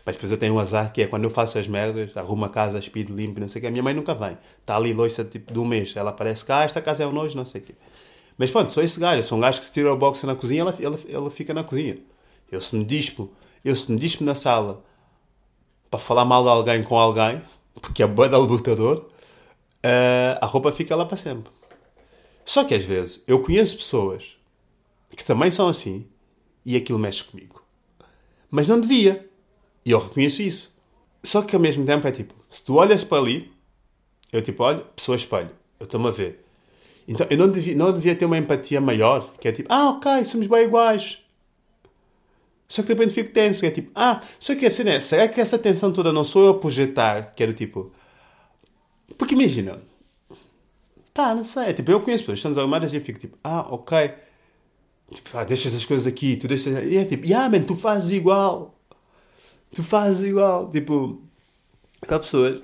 [0.05, 2.49] Mas depois eu tenho um azar que é quando eu faço as merdas, arrumo a
[2.49, 3.67] casa, speed, limpo, não sei o quê.
[3.67, 4.37] A minha mãe nunca vem.
[4.59, 5.95] Está ali louça tipo de um mês.
[5.95, 7.75] Ela aparece cá, esta casa é um nojo, não sei o quê.
[8.37, 9.23] Mas pronto, sou esse gajo.
[9.23, 11.63] Sou um gajo que se tira o boxe na cozinha, ela, ela, ela fica na
[11.63, 11.97] cozinha.
[12.51, 13.31] Eu se me dispo,
[13.63, 14.83] eu se me dispo na sala
[15.89, 17.41] para falar mal de alguém com alguém,
[17.81, 19.05] porque é boa da libertador,
[19.83, 21.51] uh, a roupa fica lá para sempre.
[22.45, 24.37] Só que às vezes eu conheço pessoas
[25.15, 26.05] que também são assim
[26.65, 27.63] e aquilo mexe comigo.
[28.49, 29.29] Mas não devia.
[29.85, 30.73] E eu reconheço isso.
[31.23, 33.51] Só que ao mesmo tempo é tipo, se tu olhas para ali,
[34.31, 36.43] eu tipo, olho, pessoa espelho, eu estou-me a ver.
[37.07, 40.23] Então eu não devia, não devia ter uma empatia maior, que é tipo, ah, ok,
[40.23, 41.17] somos bem iguais.
[42.67, 44.99] Só que de repente fico tenso, que é tipo, ah, só que a cena é,
[44.99, 47.33] será que essa tensão toda não sou eu a projetar?
[47.35, 47.91] Que era tipo.
[49.17, 49.81] Porque imagina,
[51.13, 53.61] pá, não sei, tipo, eu conheço pessoas que estão desarmadas e eu fico tipo, ah,
[53.73, 54.13] ok.
[55.13, 56.85] Tipo, ah, deixas as coisas aqui, tu deixas.
[56.85, 58.75] E é tipo, ah, man, tu fazes igual.
[59.73, 60.69] Tu fazes igual.
[60.71, 61.21] Tipo,
[62.07, 62.61] há pessoas,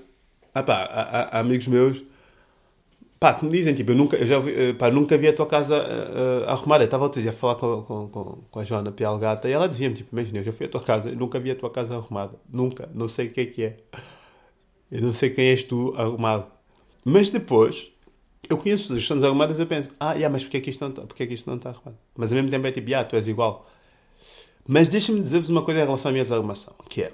[0.53, 2.03] ah pá, há, há amigos meus
[3.19, 5.33] Pá, que me dizem, tipo, eu nunca, eu já vi, eh, pá, nunca vi a
[5.33, 6.83] tua casa uh, arrumada.
[6.83, 9.67] Eu estava outro dia a falar com, com, com, com a Joana Pialgata e ela
[9.67, 11.97] dizia-me, tipo, imagina, eu já fui à tua casa, eu nunca vi a tua casa
[11.97, 12.39] arrumada.
[12.49, 13.77] Nunca, não sei o que é que é.
[14.91, 16.47] Eu não sei quem és tu arrumado.
[17.03, 17.87] Mas depois,
[18.49, 20.69] eu conheço pessoas que estão desarrumadas e eu penso, ah, yeah, mas porquê é que
[20.69, 21.97] isto não está, é que isto não está arrumado?
[22.15, 23.69] Mas ao mesmo tempo é tipo, ah, tu és igual.
[24.67, 27.13] Mas deixa-me dizer-vos uma coisa em relação à minha desarrumação, que é,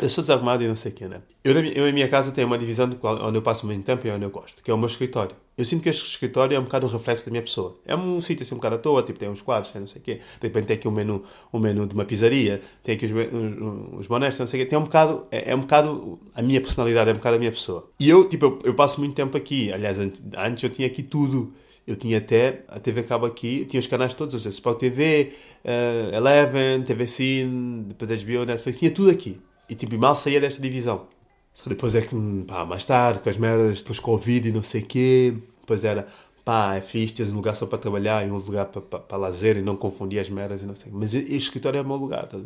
[0.00, 1.22] eu sou desarrumado e não sei o quê, né?
[1.44, 4.24] Eu, eu, em minha casa, tenho uma divisão onde eu passo muito tempo e onde
[4.24, 5.36] eu gosto, que é o meu escritório.
[5.56, 7.76] Eu sinto que este escritório é um bocado um reflexo da minha pessoa.
[7.86, 10.04] É um sítio assim um bocado à toa, tipo, tem uns quadros, não sei o
[10.04, 10.20] quê.
[10.40, 11.22] De repente tem aqui um menu,
[11.52, 14.70] um menu de uma pizzaria, tem aqui os, os, os bonés, não sei o quê.
[14.70, 17.52] Tem um bocado, é, é, um bocado a minha personalidade, é um bocado a minha
[17.52, 17.88] pessoa.
[18.00, 19.72] E eu, tipo, eu, eu passo muito tempo aqui.
[19.72, 21.52] Aliás, antes eu tinha aqui tudo.
[21.86, 25.34] Eu tinha até a TV Cabo aqui, tinha os canais todos, ou seja, Sport TV,
[25.62, 29.38] uh, Eleven, TV Cine, depois HBO, Netflix, tinha tudo aqui.
[29.68, 31.06] E tipo, mal saía desta divisão.
[31.52, 32.14] Só depois é que,
[32.46, 36.08] pá, mais tarde, com as merdas, depois Covid e não sei quê, depois era
[36.44, 39.16] pá, é fixe, tens um lugar só para trabalhar e um lugar para, para, para
[39.16, 40.92] lazer e não confundir as merdas e não sei.
[40.92, 42.38] Mas este escritório é o meu lugar, tá?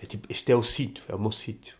[0.00, 1.74] É tipo, este é o sítio, é o meu sítio.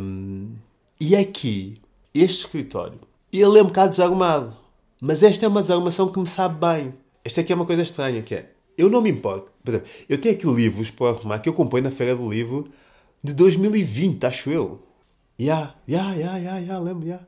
[0.00, 0.54] Um,
[1.00, 1.80] e aqui,
[2.12, 2.98] este escritório,
[3.32, 4.56] ele é um bocado desarrumado.
[5.00, 6.94] Mas esta é uma desarrumação que me sabe bem.
[7.24, 9.50] Esta aqui é uma coisa estranha, que é, eu não me importo.
[9.62, 12.68] Por exemplo, eu tenho aqui livros para arrumar que eu comprei na Feira do Livro
[13.24, 14.86] de 2020, acho eu.
[15.38, 17.26] Ya, ya, ya, ya, ya, lembro, ya.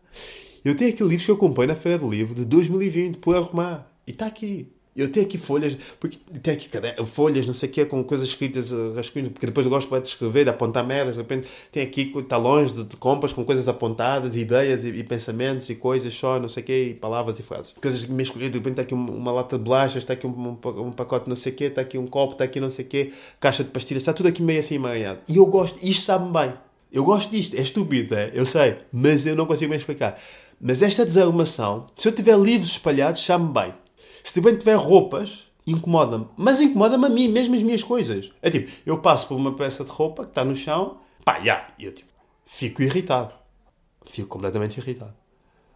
[0.62, 3.90] Eu tenho aqui livros que eu comprei na Feira do Livro de 2020 por arrumar.
[4.07, 4.76] E está aqui.
[4.97, 6.68] Eu tenho aqui folhas, porque tem aqui
[7.05, 10.09] folhas, não sei o quê, com coisas escritas, eh, rascunhos, porque depois eu gosto de
[10.09, 14.36] escrever, de apontar merdas, de repente tem aqui talões de, de compras com coisas apontadas,
[14.36, 17.74] ideias e, e, pensamentos e coisas só, não sei o quê, e palavras e frases.
[17.80, 20.30] Coisas que me escolhi, de repente está aqui uma, lata de bolachas, está aqui um,
[20.30, 22.84] um, um, pacote não sei o quê, está aqui um copo, está aqui não sei
[22.84, 25.20] o quê, caixa de pastilhas, está tudo aqui meio assim emaranhado.
[25.28, 26.55] E eu gosto, isto sabe-me bem.
[26.90, 28.30] Eu gosto disto, é estúpido, é?
[28.32, 30.18] eu sei, mas eu não consigo me explicar.
[30.59, 33.74] Mas esta desarrumação, se eu tiver livros espalhados, sabe-me bem.
[34.27, 36.27] Se repente tiver roupas, incomoda-me.
[36.37, 38.31] Mas incomoda-me a mim, mesmo as minhas coisas.
[38.43, 41.68] É tipo, eu passo por uma peça de roupa que está no chão, pá, já,
[41.79, 42.11] e eu tipo,
[42.45, 43.33] fico irritado.
[44.05, 45.14] Fico completamente irritado.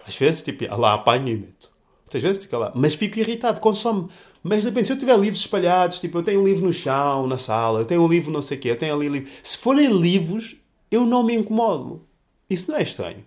[0.06, 1.70] Às vezes, tipo, lá apanho e meto.
[2.12, 2.72] Às vezes, fica lá.
[2.74, 4.08] Mas fico irritado, consome.
[4.42, 7.28] Mas de repente, se eu tiver livros espalhados, tipo, eu tenho um livro no chão,
[7.28, 9.30] na sala, eu tenho um livro não sei o quê, eu tenho ali livro.
[9.44, 10.56] Se forem livros,
[10.90, 12.04] eu não me incomodo.
[12.48, 13.24] Isso não é estranho.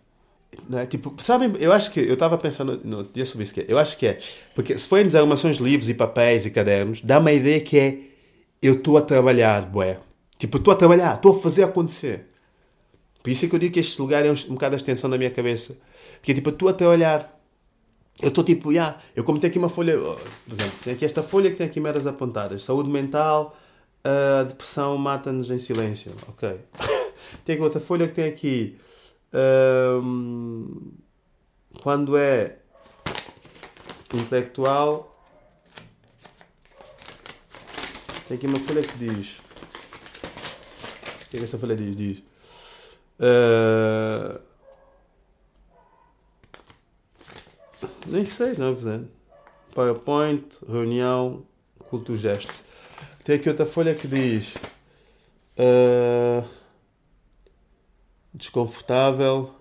[0.74, 0.86] É?
[0.86, 3.78] Tipo, sabem, eu acho que eu estava pensando no dia sobre isso que é, eu
[3.78, 4.20] acho que é
[4.56, 7.98] porque se forem desarrumações de livros e papéis e cadernos, dá uma ideia que é
[8.62, 10.00] eu estou a trabalhar, bué.
[10.38, 12.28] Tipo, estou a trabalhar, estou a fazer acontecer.
[13.22, 15.10] Por isso é que eu digo que este lugar é um, um bocado a extensão
[15.10, 15.78] da minha cabeça.
[16.16, 17.40] Porque tipo, estou a trabalhar.
[18.22, 20.96] Eu estou tipo, já, yeah, eu como tenho aqui uma folha, oh, por exemplo, tenho
[20.96, 22.64] aqui esta folha que tem aqui merdas apontadas.
[22.64, 23.58] Saúde mental,
[24.04, 26.14] a uh, depressão mata-nos em silêncio.
[26.28, 26.58] Ok.
[27.44, 28.78] tem outra folha que tem aqui
[29.34, 30.94] um,
[31.82, 32.58] quando é
[34.14, 35.14] intelectual,
[38.28, 39.40] tem aqui uma folha que diz.
[41.26, 41.96] O que é que esta folha diz?
[41.96, 42.20] Diz.
[43.20, 44.40] Uh,
[48.06, 49.02] nem sei, não é?
[49.74, 51.44] PowerPoint, reunião,
[51.90, 52.64] culto gesto.
[53.24, 54.54] Tem aqui outra folha que diz.
[55.58, 56.48] Uh,
[58.34, 59.54] desconfortável.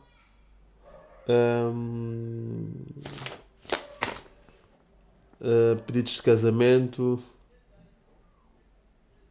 [1.29, 2.73] Uh,
[5.87, 7.23] pedidos de casamento.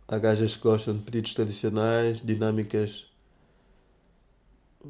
[0.08, 3.06] Há gajas que gostam de pedidos tradicionais, dinâmicas.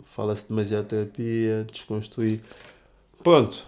[0.06, 2.42] Fala-se demasiado terapia, desconstruir.
[3.24, 3.68] Pronto.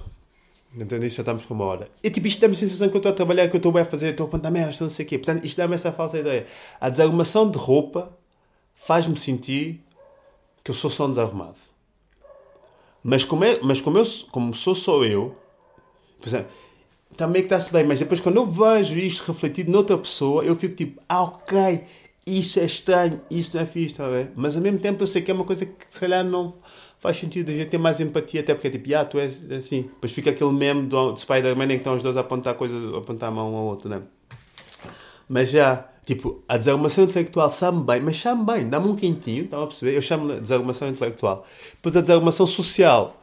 [0.75, 1.87] Entendi, já estamos com uma hora.
[2.03, 3.85] E tipo, isto dá-me a sensação que eu estou a trabalhar, que eu estou a
[3.85, 5.19] fazer, estou a contar merda, não sei o quê.
[5.19, 6.47] Portanto, isto dá-me essa falsa ideia.
[6.81, 8.11] A desarrumação de roupa
[8.73, 9.83] faz-me sentir
[10.63, 11.57] que eu sou só um desarrumado.
[13.03, 15.35] Mas como, é, mas como, eu, como sou só eu,
[16.25, 16.47] exemplo,
[17.17, 20.75] também que está-se bem, mas depois quando eu vejo isto refletido noutra pessoa, eu fico
[20.75, 21.83] tipo, ah, ok,
[22.25, 24.29] isso é estranho, isso não é fixe, está bem?
[24.35, 26.55] Mas ao mesmo tempo eu sei que é uma coisa que se calhar não
[27.03, 29.81] faz sentido a gente ter mais empatia, até porque é tipo, ah, tu és assim.
[29.81, 32.73] Depois fica aquele meme do, do Spider-Man em que estão os dois a apontar, coisa,
[32.95, 34.01] a apontar a mão um ao outro, né?
[35.27, 39.63] Mas já, Tipo, a desarrumação intelectual sabe bem, mas sabe bem, dá-me um quentinho, estão
[39.63, 39.95] a perceber?
[39.95, 41.47] Eu chamo de desarrumação intelectual.
[41.75, 43.21] Depois a desarrumação social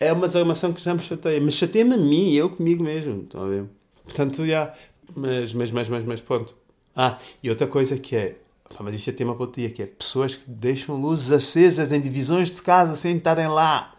[0.00, 3.44] é uma desarrumação que já me chateia, mas chateia-me a mim, eu comigo mesmo, estão
[3.44, 3.64] a ver?
[4.04, 4.74] Portanto, já,
[5.14, 6.56] mas, mas, mas, mas, mas, pronto.
[6.94, 8.36] Ah, e outra coisa que é,
[8.80, 12.00] mas isto é tema para o dia, que é pessoas que deixam luzes acesas em
[12.00, 13.94] divisões de casa sem estarem lá.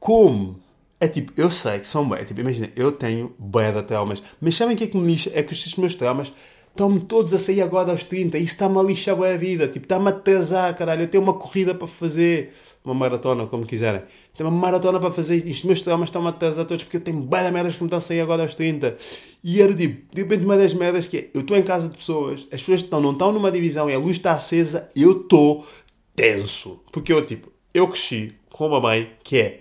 [0.00, 0.58] Como?
[1.02, 4.54] É tipo, eu sei que são bem, tipo, imagina, eu tenho bué de traumas, mas
[4.54, 5.30] sabem o que é que me lixa?
[5.34, 6.30] É que os meus traumas
[6.68, 10.08] estão-me todos a sair agora aos 30, isso está-me a lixar a vida, tipo, está-me
[10.08, 12.52] a atrasar, caralho, eu tenho uma corrida para fazer,
[12.84, 14.02] uma maratona, como quiserem,
[14.36, 17.20] tenho uma maratona para fazer, isto meus traumas estão-me a atrasar todos, porque eu tenho
[17.20, 18.96] bem de merdas que me estão a sair agora aos 30,
[19.42, 21.96] e era tipo, de repente uma das merdas que é, eu estou em casa de
[21.96, 25.66] pessoas, as pessoas estão, não estão numa divisão e a luz está acesa, eu estou
[26.14, 29.60] tenso, porque eu, tipo, eu cresci com uma mãe que é,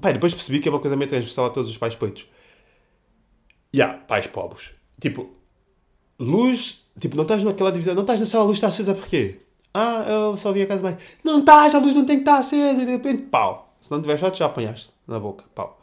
[0.00, 2.26] pai, depois percebi que é uma coisa meio transversal a todos os pais pretos,
[3.72, 4.70] e yeah, pais pobres,
[5.00, 5.30] tipo,
[6.18, 9.40] luz, tipo, não estás naquela divisão, não estás na sala, a luz está acesa porquê?
[9.74, 10.98] Ah, eu só vim a casa bem.
[11.24, 13.74] Não estás, a luz não tem que estar acesa, e de repente, pau.
[13.80, 15.80] Se não tiver shot, já apanhaste na boca, pau.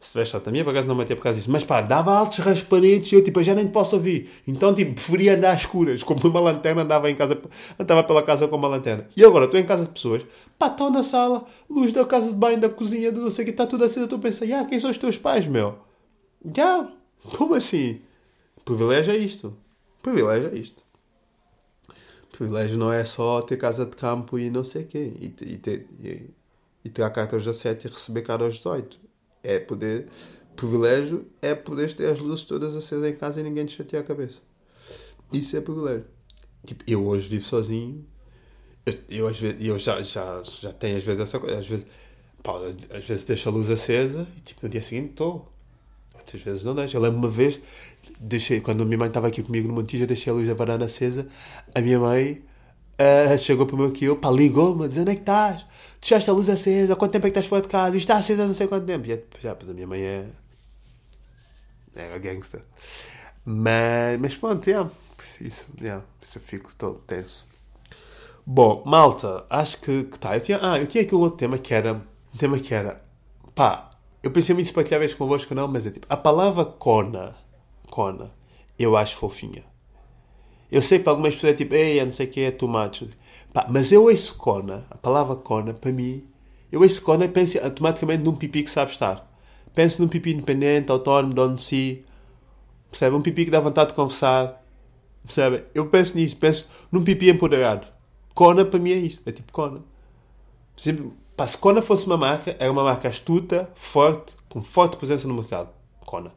[0.00, 1.50] Se shot, a minha por acaso não matei por causa disso.
[1.50, 4.30] Mas pá, dava altos raspanetes e eu tipo, já nem te posso ouvir.
[4.48, 6.02] Então tipo, preferia andar às escuras.
[6.02, 7.38] Com uma lanterna, andava em casa,
[7.78, 9.06] andava pela casa com uma lanterna.
[9.14, 10.24] E agora, estou em casa de pessoas,
[10.58, 13.46] pá, estão na sala, luz da casa de banho, da cozinha, do não sei o
[13.46, 14.04] que, está tudo acesa.
[14.04, 15.78] Estou a pensar, ah, quem são os teus pais, meu?
[16.56, 16.90] Já,
[17.36, 18.00] como assim?
[18.64, 19.54] Privilégio é isto.
[20.02, 20.82] Privilégio é isto.
[22.32, 25.12] Privilégio não é só ter casa de campo e não sei o quê.
[25.20, 26.30] E, e, ter, e,
[26.86, 29.09] e a carta aos 17 e receber cara aos 18.
[29.42, 30.06] É poder
[30.60, 34.06] Privilégio é poderes ter as luzes todas acesas em casa e ninguém te chatear a
[34.06, 34.40] cabeça.
[35.32, 36.04] Isso é privilégio.
[36.66, 38.04] Tipo, eu hoje vivo sozinho.
[38.84, 41.58] Eu, eu, às vezes, eu já, já, já tenho às vezes essa coisa.
[41.58, 41.86] Às vezes,
[42.42, 42.52] pá,
[42.90, 45.50] às vezes deixo a luz acesa e tipo, no dia seguinte estou.
[46.14, 46.94] Outras vezes não deixo.
[46.94, 47.58] Eu lembro uma vez,
[48.18, 50.84] deixei, quando a minha mãe estava aqui comigo no Montijo, deixei a luz da varanda
[50.84, 51.26] acesa.
[51.74, 52.42] A minha mãe
[53.00, 55.64] uh, chegou para o meu eu, pá, ligou-me dizer: onde é que estás?
[56.00, 56.96] Deixaste a luz acesa?
[56.96, 57.96] Quanto tempo é que estás fora de casa?
[57.96, 59.06] Isto está acesa não sei quanto tempo.
[59.06, 60.26] E já, pois a minha mãe é.
[61.94, 62.62] É a gangster.
[63.44, 64.90] Mas, mas pronto, yeah.
[65.40, 67.44] isso, yeah, isso eu fico todo tenso.
[68.46, 70.36] Bom, malta, acho que, que tá.
[70.36, 71.94] Eu tinha, ah, eu tinha aqui um outro tema que era.
[72.34, 73.02] Um tema que era.
[73.54, 73.90] Pá,
[74.22, 76.06] eu pensei muito se partilhar vez convosco não, mas é tipo.
[76.08, 77.34] A palavra cona.
[77.90, 78.30] Cona.
[78.78, 79.69] Eu acho fofinha.
[80.70, 83.10] Eu sei que para algumas pessoas é tipo, ei, não sei o que, é tomate.
[83.52, 86.24] Pá, mas eu ouço cona, a palavra cona, para mim,
[86.70, 89.28] eu ouço cona e penso automaticamente num pipi que sabe estar.
[89.74, 92.04] Penso num pipi independente, autónomo, dono de si.
[92.90, 93.16] Percebe?
[93.16, 94.62] Um pipi que dá vontade de conversar.
[95.24, 95.64] Percebe?
[95.74, 97.86] Eu penso nisso, penso num pipi empoderado.
[98.34, 99.52] Kona para mim é isto, é tipo.
[99.52, 99.82] Por
[100.78, 105.28] exemplo, pá, se Kona fosse uma marca, era uma marca astuta, forte, com forte presença
[105.28, 105.70] no mercado.
[106.06, 106.32] Kona.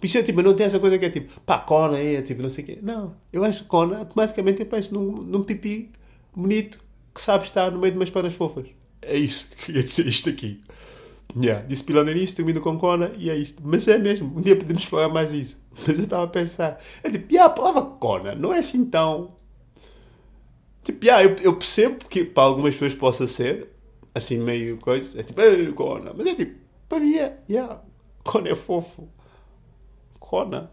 [0.00, 2.62] Eu tipo, não tem essa coisa que é tipo, pá, Kona é, tipo, não sei
[2.62, 2.78] o quê.
[2.80, 5.90] Não, eu acho que Kona, automaticamente eu penso num, num pipi
[6.34, 6.78] bonito
[7.12, 8.66] que sabe estar no meio de umas pernas fofas.
[9.02, 10.62] É isso, queria dizer isto aqui.
[11.36, 13.60] Yeah, disse pilão nisso, termino com Kona e é isto.
[13.64, 15.58] Mas é mesmo, um dia podemos explorar mais isso.
[15.86, 19.36] Mas eu estava a pensar, é tipo, yeah, a palavra Kona não é assim tão
[20.88, 23.68] Tipo, yeah, eu, eu percebo que para algumas pessoas possa ser
[24.14, 25.20] assim meio coisa.
[25.20, 26.14] É tipo, Ei, Kona.
[26.16, 27.82] Mas é tipo, para mim é, yeah,
[28.24, 29.06] Kona é fofo.
[30.28, 30.70] Kona.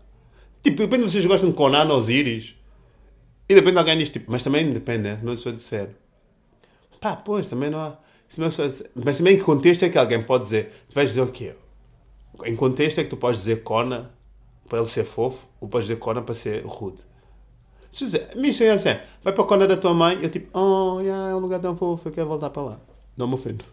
[0.61, 2.55] Tipo, depende de vocês gostam de Conan ou Osiris.
[3.47, 5.19] E depende de alguém diz, tipo, mas também depende, né?
[5.23, 5.95] Não sou disser.
[6.99, 7.97] Pá, pois, também não há.
[8.37, 8.49] Não
[8.95, 10.71] mas também em que contexto é que alguém pode dizer?
[10.89, 11.55] Tu vais dizer o quê?
[12.43, 14.11] Em contexto é que tu podes dizer Kona
[14.67, 17.03] para ele ser fofo ou podes dizer Kona para ser rude.
[17.91, 20.99] Se dizer, missão é assim, vai para a cona da tua mãe, eu tipo, oh,
[20.99, 22.79] yeah, é um lugar tão fofo, eu quero voltar para lá.
[23.15, 23.63] Não me ofendo.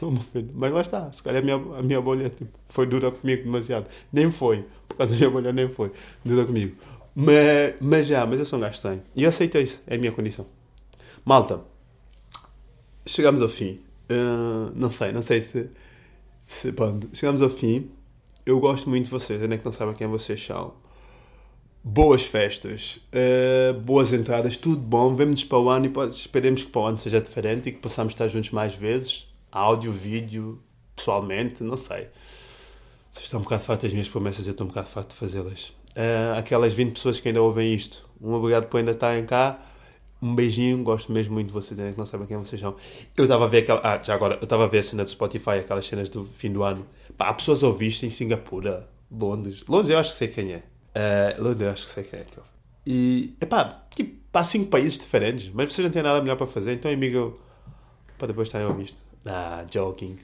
[0.54, 3.86] Mas lá está, se calhar a minha, a minha bolha tipo, foi dura comigo demasiado.
[4.12, 5.92] Nem foi, por causa da minha bolha nem foi
[6.24, 6.76] dura comigo.
[7.14, 9.02] Mas, mas já, mas eu sou um gajo sem.
[9.16, 10.46] E eu aceito isso, é a minha condição.
[11.24, 11.60] Malta,
[13.06, 13.80] chegamos ao fim.
[14.10, 15.68] Uh, não sei, não sei se,
[16.46, 16.72] se.
[16.72, 17.90] Pronto, chegamos ao fim.
[18.46, 20.72] Eu gosto muito de vocês, ainda que não sabem quem vocês são
[21.84, 25.14] boas festas, uh, boas entradas, tudo bom.
[25.14, 28.12] Vemo-nos para o ano e esperemos que para o ano seja diferente e que possamos
[28.12, 29.27] estar juntos mais vezes.
[29.50, 30.62] Áudio, vídeo,
[30.94, 32.08] pessoalmente, não sei.
[33.10, 35.72] Vocês estão um bocado fartos das minhas promessas, eu estou um bocado farto de fazê-las.
[35.90, 39.60] Uh, aquelas 20 pessoas que ainda ouvem isto, um obrigado por ainda estarem cá.
[40.20, 42.74] Um beijinho, gosto mesmo muito de vocês, ainda que não sabem quem vocês são.
[43.16, 43.80] Eu estava a ver aquela.
[43.84, 46.52] Ah, já agora, eu estava a ver a cena do Spotify, aquelas cenas do fim
[46.52, 46.84] do ano.
[47.16, 49.64] Pá, há pessoas a ouvir isto em Singapura, Londres.
[49.68, 50.62] Londres eu acho que sei quem é.
[51.38, 52.26] Uh, Londres, acho que sei quem é
[52.84, 56.72] E, epá, tipo, há cinco países diferentes, mas vocês não têm nada melhor para fazer,
[56.72, 57.40] então, amigo,
[58.18, 59.07] para depois estarem a ouvir isto.
[59.28, 60.18] Ah, joking.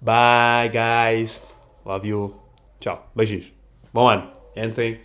[0.00, 1.42] Bye, guys.
[1.84, 2.34] Love you.
[2.78, 3.10] Tchau.
[3.14, 3.52] Beijinhos.
[3.92, 4.30] Bom ano.
[4.54, 5.00] Entrem.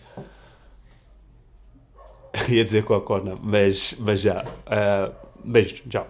[2.48, 4.46] Ia dizer com a corna, mas, mas já.
[4.68, 5.14] Uh,
[5.44, 5.82] beijos.
[5.90, 6.08] Tchau.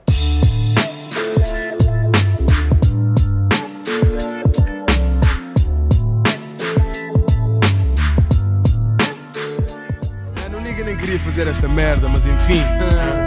[11.08, 12.62] queria fazer esta merda, mas enfim.